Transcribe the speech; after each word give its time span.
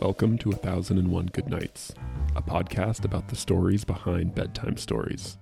Welcome 0.00 0.38
to 0.38 0.50
A 0.50 0.54
Thousand 0.54 0.96
and 0.96 1.08
One 1.08 1.26
Good 1.26 1.50
Nights, 1.50 1.92
a 2.34 2.40
podcast 2.40 3.04
about 3.04 3.28
the 3.28 3.36
stories 3.36 3.84
behind 3.84 4.34
bedtime 4.34 4.78
stories. 4.78 5.36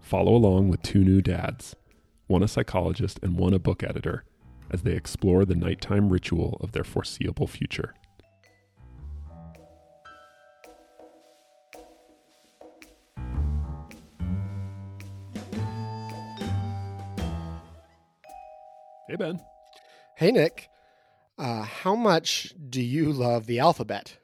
Follow 0.00 0.34
along 0.34 0.70
with 0.70 0.80
two 0.80 1.04
new 1.04 1.20
dads, 1.20 1.76
one 2.26 2.42
a 2.42 2.48
psychologist 2.48 3.20
and 3.22 3.36
one 3.36 3.52
a 3.52 3.58
book 3.58 3.82
editor, 3.82 4.24
as 4.70 4.80
they 4.80 4.94
explore 4.94 5.44
the 5.44 5.54
nighttime 5.54 6.08
ritual 6.08 6.56
of 6.62 6.72
their 6.72 6.84
foreseeable 6.84 7.46
future. 7.46 7.92
Hey, 19.06 19.16
Ben. 19.18 19.38
Hey, 20.16 20.32
Nick. 20.32 20.70
Uh, 21.38 21.62
how 21.62 21.94
much 21.94 22.54
do 22.70 22.80
you 22.80 23.12
love 23.12 23.46
the 23.46 23.58
alphabet? 23.58 24.16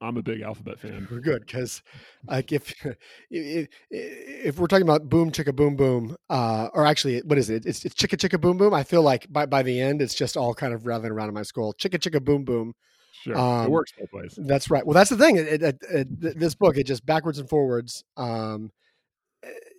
I'm 0.00 0.16
a 0.16 0.22
big 0.22 0.40
alphabet 0.40 0.80
fan. 0.80 1.06
We're 1.10 1.20
good 1.20 1.46
because, 1.46 1.80
like, 2.26 2.50
if, 2.52 2.74
if 3.30 3.68
if 3.90 4.58
we're 4.58 4.66
talking 4.66 4.82
about 4.82 5.08
boom 5.08 5.30
chicka 5.30 5.54
boom 5.54 5.76
boom, 5.76 6.16
uh, 6.28 6.68
or 6.74 6.84
actually, 6.84 7.20
what 7.20 7.38
is 7.38 7.50
it? 7.50 7.64
It's, 7.66 7.84
it's 7.84 7.94
chicka 7.94 8.16
chicka 8.16 8.40
boom 8.40 8.56
boom. 8.56 8.74
I 8.74 8.82
feel 8.82 9.02
like 9.02 9.32
by 9.32 9.46
by 9.46 9.62
the 9.62 9.80
end, 9.80 10.02
it's 10.02 10.14
just 10.14 10.36
all 10.36 10.54
kind 10.54 10.74
of 10.74 10.86
rattling 10.86 11.12
around 11.12 11.28
in 11.28 11.34
my 11.34 11.42
skull. 11.42 11.72
Chicka 11.74 11.98
chicka 11.98 12.22
boom 12.22 12.44
boom. 12.44 12.74
Sure, 13.12 13.36
Um, 13.36 13.66
it 13.66 13.70
works 13.70 13.92
both 13.96 14.12
ways. 14.12 14.34
That's 14.36 14.70
right. 14.70 14.84
Well, 14.84 14.94
that's 14.94 15.10
the 15.10 15.16
thing. 15.16 15.36
It, 15.36 15.62
it, 15.62 15.76
it, 15.88 16.38
this 16.38 16.56
book, 16.56 16.76
it 16.76 16.84
just 16.84 17.06
backwards 17.06 17.38
and 17.38 17.48
forwards. 17.48 18.02
Um, 18.16 18.72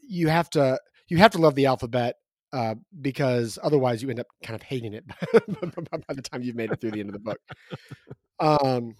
you 0.07 0.29
have 0.29 0.49
to 0.51 0.79
you 1.09 1.17
have 1.17 1.31
to 1.31 1.37
love 1.39 1.55
the 1.55 1.65
alphabet 1.65 2.15
uh, 2.53 2.75
because 3.01 3.57
otherwise 3.63 4.01
you 4.01 4.09
end 4.09 4.19
up 4.19 4.27
kind 4.43 4.55
of 4.55 4.61
hating 4.61 4.93
it 4.93 5.05
by 6.07 6.13
the 6.13 6.21
time 6.21 6.43
you've 6.43 6.55
made 6.55 6.71
it 6.71 6.79
through 6.79 6.91
the 6.91 6.99
end 6.99 7.09
of 7.09 7.13
the 7.13 7.19
book. 7.19 7.39
Um, 8.39 8.95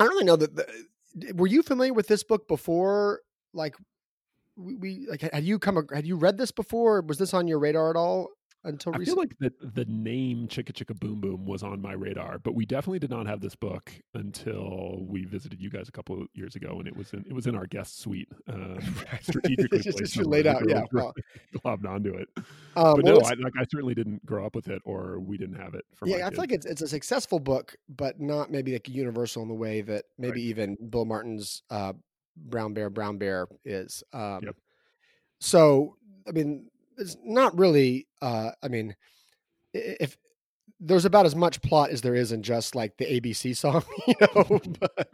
I 0.00 0.04
don't 0.04 0.08
really 0.08 0.24
know 0.24 0.36
that. 0.36 0.56
The, 0.56 1.32
were 1.34 1.46
you 1.46 1.62
familiar 1.62 1.92
with 1.92 2.08
this 2.08 2.24
book 2.24 2.48
before? 2.48 3.20
Like, 3.52 3.76
we, 4.56 4.76
we 4.76 5.06
like 5.08 5.20
had 5.20 5.44
you 5.44 5.58
come 5.58 5.86
had 5.92 6.06
you 6.06 6.16
read 6.16 6.38
this 6.38 6.50
before? 6.50 7.02
Was 7.02 7.18
this 7.18 7.34
on 7.34 7.46
your 7.46 7.58
radar 7.58 7.90
at 7.90 7.96
all 7.96 8.30
until 8.66 8.94
I 8.94 9.04
feel 9.04 9.16
like 9.16 9.36
the 9.38 9.52
the 9.60 9.84
name 9.86 10.48
Chicka 10.48 10.72
Chicka 10.72 10.98
Boom 10.98 11.20
Boom 11.20 11.46
was 11.46 11.62
on 11.62 11.80
my 11.80 11.92
radar, 11.92 12.38
but 12.38 12.54
we 12.54 12.66
definitely 12.66 12.98
did 12.98 13.10
not 13.10 13.26
have 13.26 13.40
this 13.40 13.54
book 13.54 13.90
until 14.14 14.98
we 15.08 15.24
visited 15.24 15.60
you 15.60 15.70
guys 15.70 15.88
a 15.88 15.92
couple 15.92 16.20
of 16.20 16.28
years 16.34 16.56
ago, 16.56 16.76
and 16.78 16.86
it 16.86 16.96
was 16.96 17.12
in 17.12 17.24
it 17.26 17.32
was 17.32 17.46
in 17.46 17.54
our 17.54 17.66
guest 17.66 18.00
suite, 18.00 18.28
um, 18.52 18.78
strategically 19.22 19.78
Just- 19.78 19.98
placed 19.98 20.14
just 20.14 20.26
laid 20.26 20.46
out, 20.46 20.62
yeah, 20.68 20.82
well. 20.92 21.14
globbed 21.64 21.86
onto 21.86 22.14
it. 22.14 22.28
Um, 22.36 22.96
but 22.96 23.04
well, 23.04 23.20
no, 23.20 23.26
I, 23.26 23.34
like 23.34 23.54
I 23.58 23.64
certainly 23.70 23.94
didn't 23.94 24.24
grow 24.26 24.44
up 24.44 24.54
with 24.54 24.68
it, 24.68 24.82
or 24.84 25.20
we 25.20 25.38
didn't 25.38 25.56
have 25.56 25.74
it. 25.74 25.84
For 25.94 26.08
yeah, 26.08 26.26
I 26.26 26.30
feel 26.30 26.40
like 26.40 26.52
it's 26.52 26.66
it's 26.66 26.82
a 26.82 26.88
successful 26.88 27.38
book, 27.38 27.76
but 27.88 28.20
not 28.20 28.50
maybe 28.50 28.72
like 28.72 28.88
universal 28.88 29.42
in 29.42 29.48
the 29.48 29.54
way 29.54 29.80
that 29.82 30.04
maybe 30.18 30.42
even 30.42 30.76
Bill 30.90 31.04
Martin's 31.04 31.62
uh, 31.70 31.92
Brown 32.36 32.74
Bear, 32.74 32.90
Brown 32.90 33.18
Bear 33.18 33.46
is. 33.64 34.02
Um, 34.12 34.40
Yep. 34.42 34.56
So, 35.38 35.96
I 36.26 36.32
mean, 36.32 36.68
it's 36.96 37.16
not 37.22 37.56
really. 37.58 38.06
Uh, 38.20 38.50
I 38.62 38.68
mean, 38.68 38.94
if 39.72 40.16
there's 40.78 41.04
about 41.04 41.26
as 41.26 41.34
much 41.34 41.62
plot 41.62 41.90
as 41.90 42.02
there 42.02 42.14
is 42.14 42.32
in 42.32 42.42
just 42.42 42.74
like 42.74 42.96
the 42.96 43.06
ABC 43.06 43.56
song, 43.56 43.82
you 44.06 44.14
know, 44.20 44.60
but, 44.80 45.08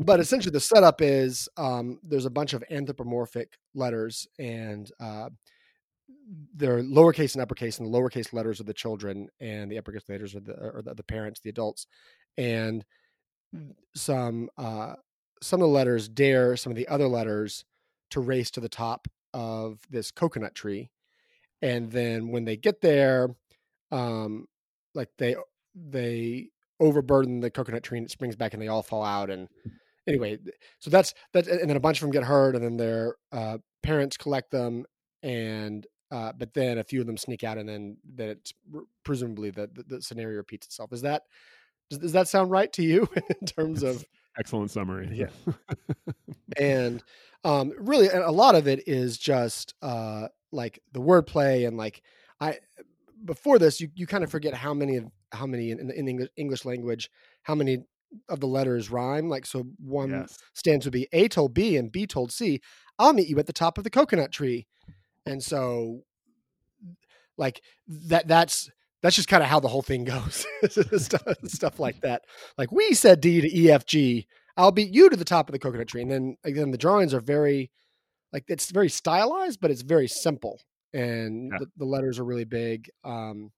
but 0.00 0.20
essentially 0.20 0.52
the 0.52 0.60
setup 0.60 1.00
is 1.00 1.48
um, 1.56 1.98
there's 2.02 2.26
a 2.26 2.30
bunch 2.30 2.52
of 2.52 2.64
anthropomorphic 2.70 3.58
letters 3.74 4.26
and. 4.38 4.90
Uh, 5.00 5.30
they're 6.54 6.82
lowercase 6.82 7.34
and 7.34 7.42
uppercase, 7.42 7.78
and 7.78 7.92
the 7.92 7.98
lowercase 7.98 8.32
letters 8.32 8.60
are 8.60 8.64
the 8.64 8.74
children, 8.74 9.28
and 9.40 9.70
the 9.70 9.78
uppercase 9.78 10.02
letters 10.08 10.34
are 10.34 10.40
the 10.40 10.54
are 10.54 10.82
the, 10.82 10.94
the 10.94 11.02
parents, 11.02 11.40
the 11.40 11.50
adults, 11.50 11.86
and 12.36 12.84
some 13.94 14.48
uh, 14.58 14.94
some 15.42 15.60
of 15.60 15.68
the 15.68 15.72
letters 15.72 16.08
dare 16.08 16.56
some 16.56 16.70
of 16.70 16.76
the 16.76 16.88
other 16.88 17.08
letters 17.08 17.64
to 18.10 18.20
race 18.20 18.50
to 18.52 18.60
the 18.60 18.68
top 18.68 19.08
of 19.34 19.80
this 19.90 20.10
coconut 20.10 20.54
tree, 20.54 20.90
and 21.66 21.90
then 21.90 22.28
when 22.28 22.44
they 22.44 22.56
get 22.56 22.80
there, 22.80 23.28
um, 23.90 24.46
like 24.94 25.08
they 25.18 25.34
they 25.74 26.50
overburden 26.78 27.40
the 27.40 27.50
coconut 27.50 27.82
tree 27.82 27.98
and 27.98 28.06
it 28.06 28.10
springs 28.10 28.36
back 28.36 28.52
and 28.54 28.62
they 28.62 28.68
all 28.68 28.82
fall 28.82 29.02
out 29.02 29.30
and 29.30 29.48
anyway 30.06 30.38
so 30.78 30.90
that's 30.90 31.14
that 31.32 31.46
and 31.46 31.68
then 31.68 31.76
a 31.76 31.80
bunch 31.80 31.98
of 31.98 32.02
them 32.02 32.10
get 32.10 32.22
hurt 32.22 32.54
and 32.54 32.62
then 32.62 32.76
their 32.76 33.16
uh, 33.32 33.58
parents 33.82 34.16
collect 34.16 34.50
them 34.50 34.84
and 35.22 35.86
uh, 36.10 36.32
but 36.38 36.54
then 36.54 36.78
a 36.78 36.84
few 36.84 37.00
of 37.00 37.06
them 37.06 37.16
sneak 37.16 37.42
out 37.44 37.58
and 37.58 37.68
then 37.68 37.96
then 38.04 38.28
it's 38.28 38.52
presumably 39.04 39.50
the, 39.50 39.68
the 39.72 39.82
the 39.82 40.02
scenario 40.02 40.36
repeats 40.36 40.66
itself 40.66 40.92
is 40.92 41.02
that 41.02 41.22
does, 41.90 41.98
does 41.98 42.12
that 42.12 42.28
sound 42.28 42.50
right 42.50 42.72
to 42.74 42.82
you 42.82 43.08
in 43.40 43.46
terms 43.46 43.82
of 43.82 44.04
excellent 44.38 44.70
summary. 44.70 45.08
Yeah. 45.12 45.30
and 46.58 47.02
um 47.44 47.72
really 47.78 48.08
a 48.08 48.30
lot 48.30 48.54
of 48.54 48.68
it 48.68 48.86
is 48.86 49.18
just 49.18 49.74
uh 49.82 50.28
like 50.52 50.80
the 50.92 51.00
wordplay 51.00 51.66
and 51.66 51.76
like 51.76 52.02
i 52.40 52.58
before 53.24 53.58
this 53.58 53.80
you, 53.80 53.88
you 53.94 54.06
kind 54.06 54.24
of 54.24 54.30
forget 54.30 54.54
how 54.54 54.74
many 54.74 54.96
of 54.96 55.04
how 55.32 55.46
many 55.46 55.70
in, 55.70 55.78
in 55.90 56.04
the 56.04 56.10
english, 56.10 56.28
english 56.36 56.64
language 56.64 57.10
how 57.42 57.54
many 57.54 57.78
of 58.28 58.40
the 58.40 58.46
letters 58.46 58.90
rhyme 58.90 59.28
like 59.28 59.44
so 59.44 59.64
one 59.78 60.10
yes. 60.10 60.38
stands 60.54 60.84
to 60.84 60.90
be 60.90 61.08
a 61.12 61.28
told 61.28 61.52
b 61.52 61.76
and 61.76 61.90
b 61.90 62.06
told 62.06 62.30
c 62.30 62.60
i'll 62.98 63.12
meet 63.12 63.28
you 63.28 63.38
at 63.38 63.46
the 63.46 63.52
top 63.52 63.78
of 63.78 63.84
the 63.84 63.90
coconut 63.90 64.32
tree. 64.32 64.66
And 65.24 65.42
so 65.42 66.02
like 67.36 67.62
that 67.88 68.28
that's 68.28 68.70
that's 69.02 69.16
just 69.16 69.28
kind 69.28 69.42
of 69.42 69.48
how 69.48 69.60
the 69.60 69.68
whole 69.68 69.82
thing 69.82 70.04
goes. 70.04 70.46
Stuff, 70.96 71.22
stuff 71.44 71.78
like 71.78 72.00
that. 72.00 72.22
Like 72.56 72.72
we 72.72 72.94
said 72.94 73.20
d 73.20 73.40
to 73.40 73.50
efg 73.50 74.26
i'll 74.56 74.72
beat 74.72 74.94
you 74.94 75.10
to 75.10 75.16
the 75.16 75.24
top 75.24 75.48
of 75.48 75.52
the 75.52 75.58
coconut 75.58 75.88
tree. 75.88 76.02
And 76.02 76.10
then 76.10 76.36
again 76.44 76.70
the 76.70 76.78
drawings 76.78 77.12
are 77.12 77.20
very 77.20 77.70
like 78.36 78.44
it's 78.48 78.70
very 78.70 78.90
stylized 78.90 79.60
but 79.62 79.70
it's 79.70 79.80
very 79.80 80.06
simple 80.06 80.60
and 80.92 81.50
Yeah. 81.52 81.58
the, 81.60 81.66
the 81.78 81.84
letters 81.86 82.18
are 82.18 82.24
really 82.24 82.44
big 82.44 82.90
um 83.02 83.50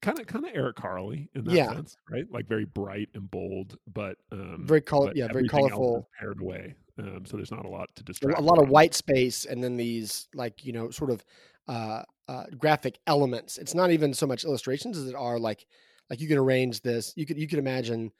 kind 0.00 0.18
of 0.18 0.26
kind 0.26 0.44
of 0.44 0.50
Eric 0.54 0.76
Carle 0.76 1.10
in 1.10 1.28
that 1.34 1.52
Yeah. 1.52 1.68
sense, 1.74 1.96
right? 2.10 2.24
Like 2.30 2.46
very 2.48 2.64
bright 2.64 3.08
and 3.14 3.30
bold, 3.30 3.76
but 3.92 4.16
um, 4.30 4.64
Very 4.64 4.80
col- 4.80 5.06
but 5.06 5.16
yeah, 5.16 5.26
very 5.26 5.40
everything 5.48 5.58
else 5.58 5.72
is 5.72 5.76
colorful. 5.76 6.08
paired 6.20 6.40
away. 6.40 6.74
Um, 7.00 7.24
so 7.26 7.36
there's 7.36 7.50
not 7.50 7.64
a 7.64 7.68
lot 7.68 7.88
to 7.96 8.04
distract. 8.04 8.38
a 8.38 8.42
lot 8.42 8.58
of 8.62 8.68
white 8.68 8.94
space 8.94 9.44
and 9.44 9.62
then 9.62 9.76
these 9.76 10.28
like 10.34 10.64
you 10.64 10.72
know 10.72 10.90
sort 10.90 11.10
of 11.10 11.24
uh, 11.68 12.02
uh 12.28 12.44
graphic 12.56 12.98
elements 13.06 13.58
it's 13.58 13.74
not 13.74 13.90
even 13.90 14.12
so 14.12 14.26
much 14.26 14.44
illustrations 14.44 14.96
as 14.98 15.08
it 15.08 15.14
are 15.14 15.38
like 15.38 15.66
like 16.10 16.20
you 16.20 16.26
can 16.28 16.38
arrange 16.38 16.80
this 16.82 17.12
you 17.16 17.24
could 17.26 17.38
you 17.38 17.46
could 17.46 17.58
imagine 17.58 18.10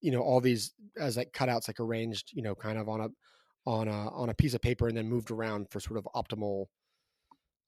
you 0.00 0.10
know 0.10 0.20
all 0.20 0.40
these 0.40 0.72
as 0.98 1.16
like 1.16 1.32
cutouts 1.32 1.68
like 1.68 1.78
arranged 1.78 2.30
you 2.32 2.42
know 2.42 2.54
kind 2.54 2.78
of 2.78 2.88
on 2.88 3.00
a 3.00 3.08
on 3.66 3.88
a 3.88 4.08
on 4.10 4.30
a 4.30 4.34
piece 4.34 4.54
of 4.54 4.62
paper 4.62 4.88
and 4.88 4.96
then 4.96 5.08
moved 5.08 5.30
around 5.30 5.68
for 5.70 5.80
sort 5.80 5.98
of 5.98 6.08
optimal 6.14 6.66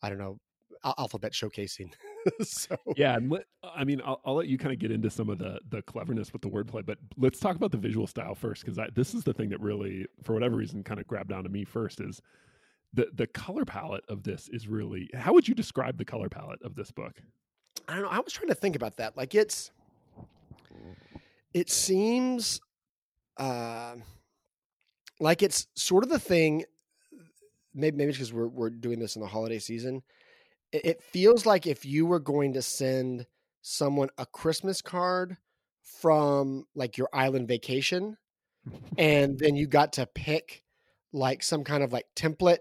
i 0.03 0.09
don't 0.09 0.19
know 0.19 0.39
al- 0.85 0.95
alphabet 0.99 1.33
showcasing 1.33 1.93
so 2.43 2.77
Yeah, 2.95 3.17
and 3.17 3.31
let, 3.31 3.45
I 3.63 3.85
mean, 3.85 4.01
I'll, 4.05 4.21
I'll 4.25 4.35
let 4.35 4.49
you 4.49 4.59
kind 4.59 4.73
of 4.73 4.79
get 4.79 4.91
into 4.91 5.11
some 5.11 5.29
of 5.29 5.39
the 5.39 5.61
the 5.69 5.83
cleverness 5.83 6.33
with 6.33 6.43
the 6.43 6.49
wordplay, 6.49 6.85
but 6.85 6.99
let's 7.17 7.39
talk 7.39 7.57
about 7.57 7.71
the 7.71 7.79
visual 7.79 8.07
style 8.07 8.35
first, 8.35 8.65
because 8.65 8.79
this 8.95 9.15
is 9.15 9.25
the 9.25 9.33
thing 9.33 9.49
that 9.51 9.61
really, 9.61 10.07
for 10.23 10.35
whatever 10.35 10.57
reason, 10.57 10.83
kind 10.83 11.01
of 11.01 11.07
grabbed 11.07 11.33
onto 11.33 11.49
me 11.49 11.65
first. 11.65 12.01
Is 12.01 12.21
the 12.93 13.09
the 13.15 13.27
color 13.27 13.65
palette 13.65 14.05
of 14.09 14.23
this 14.25 14.49
is 14.49 14.69
really? 14.69 15.09
How 15.15 15.33
would 15.33 15.47
you 15.47 15.55
describe 15.55 15.99
the 15.99 16.05
color 16.05 16.29
palette 16.29 16.61
of 16.63 16.75
this 16.75 16.91
book? 16.91 17.23
I 17.89 17.95
don't 17.95 18.03
know. 18.03 18.09
I 18.09 18.19
was 18.21 18.33
trying 18.33 18.49
to 18.49 18.55
think 18.55 18.77
about 18.77 18.97
that. 18.97 19.17
Like 19.17 19.35
it's 19.35 19.71
it 21.55 21.71
seems 21.71 22.61
uh 23.37 23.95
like 25.21 25.43
it's 25.43 25.67
sort 25.75 26.05
of 26.05 26.11
the 26.11 26.19
thing 26.19 26.65
maybe 27.75 27.97
maybe 27.97 28.13
because 28.13 28.33
we're 28.33 28.49
we're 28.49 28.71
doing 28.71 28.99
this 28.99 29.17
in 29.17 29.23
the 29.23 29.29
holiday 29.29 29.59
season. 29.59 30.03
It, 30.73 30.85
it 30.85 31.03
feels 31.03 31.47
like 31.47 31.67
if 31.67 31.85
you 31.85 32.07
were 32.07 32.21
going 32.21 32.55
to 32.55 32.63
send 32.63 33.27
someone 33.63 34.09
a 34.19 34.27
Christmas 34.27 34.83
card 34.83 35.37
from 35.83 36.65
like 36.75 36.97
your 36.97 37.09
island 37.13 37.49
vacation 37.49 38.17
and 38.99 39.39
then 39.39 39.57
you 39.57 39.67
got 39.67 39.95
to 39.95 40.07
pick 40.07 40.63
like 41.13 41.43
some 41.43 41.65
kind 41.65 41.83
of 41.83 41.93
like 41.93 42.07
template 42.15 42.59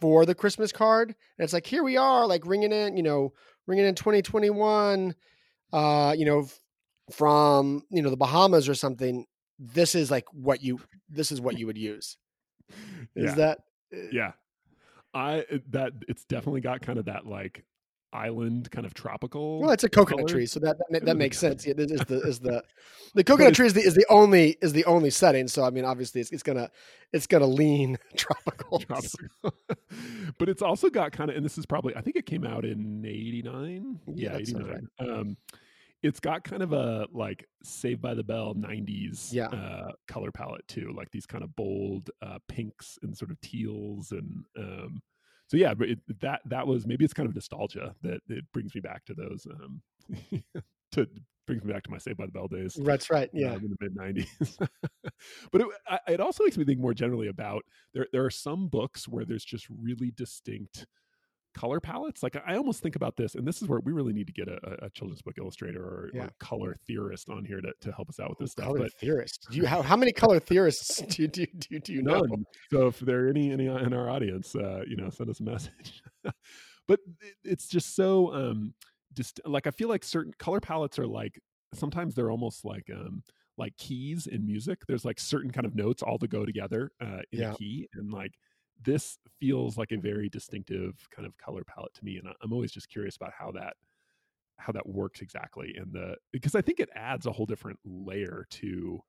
for 0.00 0.26
the 0.26 0.34
Christmas 0.34 0.72
card. 0.72 1.08
And 1.10 1.44
it's 1.44 1.52
like, 1.52 1.66
here 1.66 1.84
we 1.84 1.96
are, 1.96 2.26
like 2.26 2.44
ringing 2.44 2.72
in, 2.72 2.96
you 2.96 3.02
know, 3.02 3.32
ringing 3.66 3.84
in 3.84 3.94
2021, 3.94 5.14
uh, 5.72 6.14
you 6.16 6.24
know, 6.24 6.48
from, 7.12 7.82
you 7.90 8.02
know, 8.02 8.10
the 8.10 8.16
Bahamas 8.16 8.68
or 8.68 8.74
something. 8.74 9.26
This 9.64 9.94
is 9.94 10.10
like 10.10 10.24
what 10.32 10.62
you, 10.62 10.80
this 11.08 11.30
is 11.30 11.40
what 11.40 11.56
you 11.58 11.66
would 11.66 11.78
use. 11.78 12.16
Is 13.14 13.30
Yeah. 13.30 13.34
that, 13.36 13.58
Yeah, 14.10 14.32
I 15.14 15.44
that 15.70 15.92
it's 16.08 16.24
definitely 16.24 16.62
got 16.62 16.80
kind 16.82 16.98
of 16.98 17.04
that 17.04 17.26
like 17.26 17.64
island 18.14 18.70
kind 18.70 18.84
of 18.84 18.92
tropical. 18.92 19.60
well, 19.60 19.70
it's 19.70 19.84
a 19.84 19.88
coconut 19.88 20.26
color. 20.26 20.28
tree. 20.28 20.46
So 20.46 20.60
that, 20.60 20.76
that, 20.90 21.04
that 21.06 21.16
makes 21.16 21.38
sense. 21.38 21.64
Yeah, 21.66 21.74
this 21.74 21.90
is 21.92 22.00
the, 22.00 22.20
is 22.22 22.38
the, 22.40 22.62
the 23.14 23.24
coconut 23.24 23.54
tree 23.54 23.66
is 23.66 23.72
the, 23.74 23.80
is 23.80 23.94
the 23.94 24.04
only, 24.10 24.56
is 24.60 24.72
the 24.74 24.84
only 24.84 25.10
setting. 25.10 25.48
So, 25.48 25.64
I 25.64 25.70
mean, 25.70 25.84
obviously 25.84 26.20
it's, 26.20 26.30
it's 26.32 26.42
gonna, 26.42 26.70
it's 27.12 27.26
gonna 27.26 27.46
lean 27.46 27.98
tropical. 28.16 28.80
tropical. 28.80 29.54
but 30.38 30.48
it's 30.48 30.60
also 30.62 30.90
got 30.90 31.12
kind 31.12 31.30
of, 31.30 31.36
and 31.36 31.44
this 31.44 31.56
is 31.56 31.64
probably, 31.66 31.94
I 31.96 32.00
think 32.02 32.16
it 32.16 32.26
came 32.26 32.44
out 32.44 32.64
in 32.64 33.04
'89. 33.06 34.00
Yeah, 34.08 34.14
Yeah, 34.32 34.38
that 34.38 34.46
sounds 34.48 34.64
'89. 34.66 34.88
Um, 35.20 35.36
it's 36.02 36.20
got 36.20 36.44
kind 36.44 36.62
of 36.62 36.72
a 36.72 37.06
like 37.12 37.44
Saved 37.62 38.00
by 38.02 38.14
the 38.14 38.24
Bell 38.24 38.54
'90s 38.54 39.32
Yeah. 39.32 39.46
uh, 39.46 39.92
color 40.08 40.30
palette 40.32 40.66
too, 40.68 40.92
like 40.96 41.10
these 41.10 41.26
kind 41.26 41.44
of 41.44 41.54
bold 41.56 42.10
uh, 42.20 42.38
pinks 42.48 42.98
and 43.02 43.16
sort 43.16 43.30
of 43.30 43.40
teals, 43.40 44.12
and 44.12 44.44
um, 44.58 45.00
so 45.48 45.56
yeah. 45.56 45.74
But 45.74 45.90
it, 45.90 45.98
that 46.20 46.40
that 46.46 46.66
was 46.66 46.86
maybe 46.86 47.04
it's 47.04 47.14
kind 47.14 47.28
of 47.28 47.34
nostalgia 47.34 47.94
that 48.02 48.20
it 48.28 48.44
brings 48.52 48.74
me 48.74 48.80
back 48.80 49.04
to 49.06 49.14
those. 49.14 49.46
Um, 49.46 49.82
to 50.92 51.06
brings 51.46 51.64
me 51.64 51.72
back 51.72 51.82
to 51.82 51.90
my 51.90 51.98
Saved 51.98 52.18
by 52.18 52.26
the 52.26 52.32
Bell 52.32 52.46
days 52.46 52.74
That's 52.74 53.10
right. 53.10 53.28
uh, 53.28 53.30
Yeah. 53.34 53.54
in 53.54 53.62
the 53.62 53.76
mid 53.80 53.96
90s 53.96 54.68
but 55.50 55.60
it, 55.60 55.66
it 56.06 56.20
also 56.20 56.44
makes 56.44 56.56
me 56.56 56.64
think 56.64 56.78
more 56.78 56.94
generally 56.94 57.26
about 57.28 57.64
there 57.94 58.06
there 58.12 58.24
are 58.24 58.30
some 58.30 58.68
books 58.68 59.08
where 59.08 59.24
there's 59.24 59.44
just 59.44 59.66
really 59.68 60.12
distinct 60.16 60.86
color 61.54 61.80
palettes 61.80 62.22
like 62.22 62.36
i 62.46 62.56
almost 62.56 62.82
think 62.82 62.96
about 62.96 63.16
this 63.16 63.34
and 63.34 63.46
this 63.46 63.60
is 63.62 63.68
where 63.68 63.80
we 63.80 63.92
really 63.92 64.12
need 64.12 64.26
to 64.26 64.32
get 64.32 64.48
a, 64.48 64.84
a- 64.86 64.90
children's 64.90 65.22
book 65.22 65.34
illustrator 65.38 65.82
or, 65.82 66.10
Yeah. 66.14 66.24
or 66.24 66.30
color 66.38 66.76
theorist 66.86 67.28
on 67.28 67.44
here 67.44 67.60
to, 67.60 67.72
to 67.80 67.92
help 67.92 68.08
us 68.08 68.18
out 68.20 68.30
with 68.30 68.38
this 68.38 68.52
stuff 68.52 68.66
Color 68.66 68.78
but 68.80 68.92
theorists. 68.98 69.46
Do 69.50 69.56
you 69.58 69.66
how 69.66 69.82
how 69.82 69.96
many 69.96 70.12
color 70.12 70.40
theorists 70.40 71.02
do 71.02 71.22
you 71.22 71.28
do, 71.28 71.46
do, 71.58 71.78
do 71.80 71.92
you 71.92 72.02
know? 72.02 72.22
so 72.70 72.86
if 72.86 72.98
there 73.00 73.26
are 73.26 73.28
any 73.28 73.50
any 73.52 73.66
in 73.66 73.92
our 73.92 74.08
audience 74.10 74.54
uh 74.56 74.82
you 74.86 74.96
know 74.96 75.10
send 75.10 75.28
us 75.30 75.40
a 75.40 75.44
message 75.44 76.02
but 76.88 76.98
it, 77.20 77.34
it's 77.44 77.66
just 77.68 77.94
so 77.94 78.32
um 78.34 78.74
just 79.14 79.40
like 79.44 79.66
i 79.66 79.70
feel 79.70 79.88
like 79.88 80.04
certain 80.04 80.32
color 80.38 80.60
palettes 80.60 80.98
are 80.98 81.06
like 81.06 81.38
sometimes 81.74 82.14
they're 82.14 82.30
almost 82.30 82.64
like 82.64 82.88
um 82.94 83.22
like 83.58 83.76
keys 83.76 84.26
in 84.26 84.46
music 84.46 84.78
there's 84.88 85.04
like 85.04 85.20
certain 85.20 85.50
kind 85.50 85.66
of 85.66 85.74
notes 85.74 86.02
all 86.02 86.18
to 86.18 86.26
go 86.26 86.44
together 86.46 86.90
uh 87.02 87.20
in 87.32 87.40
Yeah. 87.40 87.52
a 87.52 87.54
key 87.56 87.88
and 87.94 88.10
like 88.10 88.32
this 88.84 89.18
feels 89.40 89.76
like 89.76 89.92
a 89.92 89.96
very 89.96 90.28
distinctive 90.28 90.94
kind 91.14 91.26
of 91.26 91.36
color 91.38 91.62
palette 91.64 91.94
to 91.94 92.04
me 92.04 92.16
and 92.16 92.28
i'm 92.42 92.52
always 92.52 92.72
just 92.72 92.88
curious 92.88 93.16
about 93.16 93.32
how 93.36 93.50
that 93.50 93.74
how 94.58 94.72
that 94.72 94.88
works 94.88 95.20
exactly 95.20 95.74
and 95.76 95.92
the 95.92 96.14
because 96.32 96.54
i 96.54 96.60
think 96.60 96.80
it 96.80 96.88
adds 96.94 97.26
a 97.26 97.32
whole 97.32 97.46
different 97.46 97.78
layer 97.84 98.46
to 98.50 99.02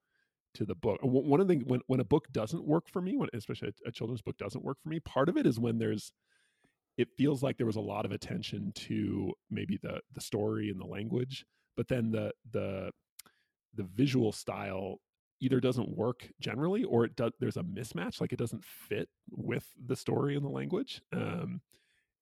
to 0.56 0.66
the 0.66 0.76
book. 0.76 1.00
One 1.02 1.42
of 1.42 1.48
the 1.48 1.54
things 1.54 1.66
when 1.66 1.82
when 1.88 2.00
a 2.00 2.06
book 2.06 2.32
doesn't 2.32 2.66
work 2.66 2.88
for 2.90 3.02
me, 3.02 3.18
when 3.18 3.30
especially 3.34 3.70
a, 3.70 3.90
a 3.90 3.92
children's 3.92 4.22
book 4.22 4.38
doesn't 4.38 4.64
work 4.64 4.78
for 4.82 4.90
me, 4.90 5.00
part 5.00 5.30
of 5.30 5.38
it 5.38 5.46
is 5.46 5.60
when 5.60 5.78
there's 5.78 6.14
it 6.98 7.08
feels 7.18 7.42
like 7.42 7.58
there 7.58 7.66
was 7.66 7.76
a 7.76 7.82
lot 7.82 8.06
of 8.06 8.12
attention 8.12 8.72
to 8.76 9.34
maybe 9.50 9.80
the 9.82 10.00
the 10.14 10.22
story 10.22 10.70
and 10.70 10.80
the 10.80 10.86
language, 10.86 11.46
but 11.76 11.88
then 11.88 12.12
the 12.12 12.32
the 12.52 12.92
the 13.76 13.84
visual 13.84 14.32
style 14.32 14.98
either 15.44 15.60
doesn't 15.60 15.90
work 15.98 16.30
generally 16.40 16.84
or 16.86 17.06
it 17.06 17.16
does 17.16 17.32
there's 17.40 17.58
a 17.58 17.64
mismatch 17.64 18.22
like 18.22 18.34
it 18.34 18.40
doesn't 18.40 18.64
fit 18.64 19.10
with 19.32 19.66
the 19.86 19.96
story 19.96 20.36
and 20.36 20.46
the 20.46 20.50
language 20.50 21.02
um 21.14 21.62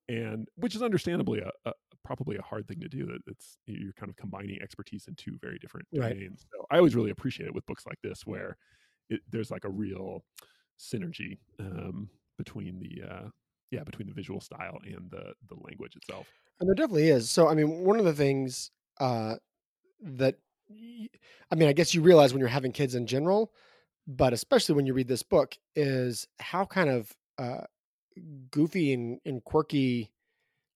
and 0.10 0.48
which 0.56 0.76
is 0.76 0.82
understandably 0.82 1.40
a, 1.40 1.52
a 1.70 1.74
probably 2.04 2.36
a 2.38 2.42
hard 2.42 2.68
thing 2.68 2.80
to 2.80 2.90
do 2.90 3.06
that 3.06 3.20
it's 3.28 3.58
you're 3.68 3.94
kind 3.94 4.10
of 4.10 4.16
combining 4.18 4.62
expertise 4.62 5.08
in 5.08 5.16
two 5.16 5.38
very 5.42 5.60
different 5.60 5.88
Right. 5.94 6.14
domains 6.14 6.46
so 6.52 6.66
i 6.72 6.78
always 6.78 6.96
really 6.96 7.12
appreciate 7.12 7.48
it 7.48 7.54
with 7.56 7.66
books 7.68 7.86
like 7.86 8.00
this 8.04 8.26
where 8.26 8.58
it, 9.10 9.22
there's 9.30 9.52
like 9.52 9.66
a 9.66 9.70
real 9.70 10.24
synergy 10.80 11.38
um 11.60 12.10
between 12.38 12.80
the 12.80 13.04
uh 13.08 13.28
yeah 13.70 13.84
between 13.84 14.08
the 14.08 14.14
visual 14.14 14.42
style 14.42 14.80
and 14.86 15.10
the 15.12 15.34
the 15.50 15.56
language 15.68 15.96
itself 15.96 16.28
And 16.60 16.68
there 16.70 16.76
definitely 16.76 17.10
is. 17.10 17.30
So, 17.30 17.48
I 17.48 17.56
mean, 17.56 17.70
one 17.86 17.98
of 18.00 18.06
the 18.06 18.14
things 18.14 18.72
uh, 19.00 19.36
that, 20.02 20.36
I 21.52 21.56
mean, 21.56 21.68
I 21.68 21.74
guess 21.74 21.94
you 21.94 22.02
realize 22.02 22.34
when 22.34 22.40
you're 22.40 22.50
having 22.50 22.72
kids 22.72 22.96
in 22.96 23.06
general, 23.08 23.52
but 24.08 24.34
especially 24.34 24.76
when 24.76 24.86
you 24.86 24.94
read 24.94 25.08
this 25.08 25.24
book, 25.24 25.56
is 25.76 26.28
how 26.40 26.66
kind 26.66 26.90
of 26.90 27.12
uh, 27.38 27.62
goofy 28.50 28.94
and, 28.94 29.20
and 29.26 29.44
quirky 29.44 30.12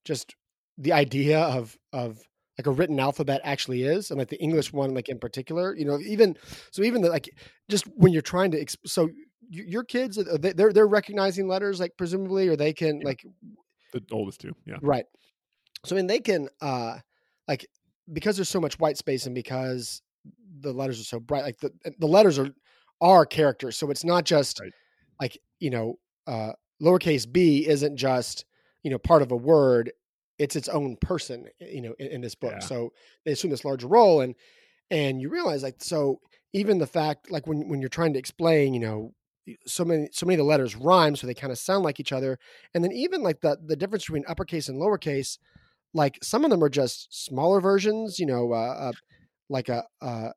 just 0.03 0.35
the 0.77 0.93
idea 0.93 1.39
of 1.41 1.77
of 1.93 2.19
like 2.57 2.67
a 2.67 2.71
written 2.71 2.99
alphabet 2.99 3.41
actually 3.43 3.83
is, 3.83 4.11
and 4.11 4.19
like 4.19 4.29
the 4.29 4.41
English 4.41 4.71
one, 4.71 4.93
like 4.93 5.09
in 5.09 5.19
particular, 5.19 5.75
you 5.75 5.85
know, 5.85 5.99
even 5.99 6.37
so, 6.71 6.83
even 6.83 7.01
the, 7.01 7.09
like 7.09 7.29
just 7.69 7.85
when 7.95 8.13
you're 8.13 8.21
trying 8.21 8.51
to, 8.51 8.63
exp- 8.63 8.77
so 8.85 9.09
your 9.49 9.83
kids, 9.83 10.15
they- 10.39 10.53
they're 10.53 10.71
they're 10.71 10.87
recognizing 10.87 11.47
letters, 11.47 11.79
like 11.79 11.91
presumably, 11.97 12.47
or 12.47 12.55
they 12.55 12.73
can 12.73 12.99
Yeah. 13.01 13.05
like 13.07 13.25
the 13.91 14.03
oldest 14.11 14.41
two 14.41 14.53
yeah 14.65 14.77
Right. 14.81 15.05
So 15.85 15.95
I 15.95 15.97
mean 15.97 16.07
they 16.07 16.19
can 16.19 16.49
uh 16.61 16.97
like 17.47 17.65
because 18.11 18.35
there's 18.37 18.49
so 18.49 18.61
much 18.61 18.79
white 18.79 18.97
space 18.97 19.25
and 19.25 19.35
because 19.35 20.01
the 20.59 20.73
letters 20.73 20.99
are 20.99 21.03
so 21.05 21.19
bright, 21.19 21.43
like 21.43 21.59
the 21.59 21.71
the 21.99 22.07
letters 22.07 22.39
are 22.39 22.49
are 23.01 23.25
characters. 23.25 23.77
So 23.77 23.91
it's 23.91 24.03
not 24.03 24.25
just 24.25 24.59
Right. 24.59 24.71
like, 25.19 25.37
you 25.59 25.69
know, 25.69 25.99
uh 26.27 26.53
lowercase 26.81 27.31
b 27.31 27.67
isn't 27.67 27.97
just, 27.97 28.45
you 28.83 28.91
know, 28.91 28.97
part 28.97 29.21
of 29.21 29.31
a 29.31 29.35
word. 29.35 29.91
It's 30.37 30.55
its 30.55 30.67
own 30.67 30.97
person, 30.97 31.45
you 31.59 31.81
know, 31.81 31.95
in, 31.99 32.07
in 32.07 32.21
this 32.21 32.35
book. 32.35 32.53
Yeah. 32.53 32.59
So 32.59 32.91
they 33.25 33.31
assume 33.31 33.51
this 33.51 33.65
larger 33.65 33.87
role 33.87 34.21
and 34.21 34.35
and 34.91 35.21
you 35.21 35.29
realize 35.29 35.63
like 35.63 35.75
so 35.79 36.19
even 36.53 36.77
the 36.77 36.87
fact 36.87 37.31
like 37.31 37.47
when 37.47 37.67
when 37.69 37.79
you're 37.81 37.89
trying 37.89 38.13
to 38.13 38.19
explain, 38.19 38.73
you 38.73 38.79
know, 38.79 39.13
so 39.67 39.85
many 39.85 40.09
so 40.11 40.25
many 40.25 40.35
of 40.35 40.39
the 40.39 40.43
letters 40.43 40.75
rhyme 40.75 41.15
so 41.15 41.27
they 41.27 41.33
kind 41.33 41.51
of 41.51 41.59
sound 41.59 41.83
like 41.83 41.99
each 41.99 42.11
other 42.11 42.39
and 42.73 42.83
then 42.83 42.91
even 42.91 43.21
like 43.21 43.41
the 43.41 43.57
the 43.63 43.75
difference 43.75 44.03
between 44.05 44.25
uppercase 44.27 44.67
and 44.69 44.81
lowercase 44.81 45.37
like 45.95 46.19
some 46.21 46.43
of 46.43 46.51
them 46.51 46.63
are 46.63 46.69
just 46.69 47.07
smaller 47.25 47.59
versions 47.59 48.19
you 48.19 48.27
know 48.27 48.51
uh, 48.51 48.89
uh 48.89 48.91
like 49.49 49.69
a 49.69 49.83
uh 50.01 50.29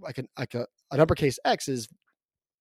like 0.00 0.18
an 0.18 0.26
like 0.36 0.54
a 0.54 0.66
an 0.90 1.00
uppercase 1.00 1.38
x 1.44 1.68
is 1.68 1.86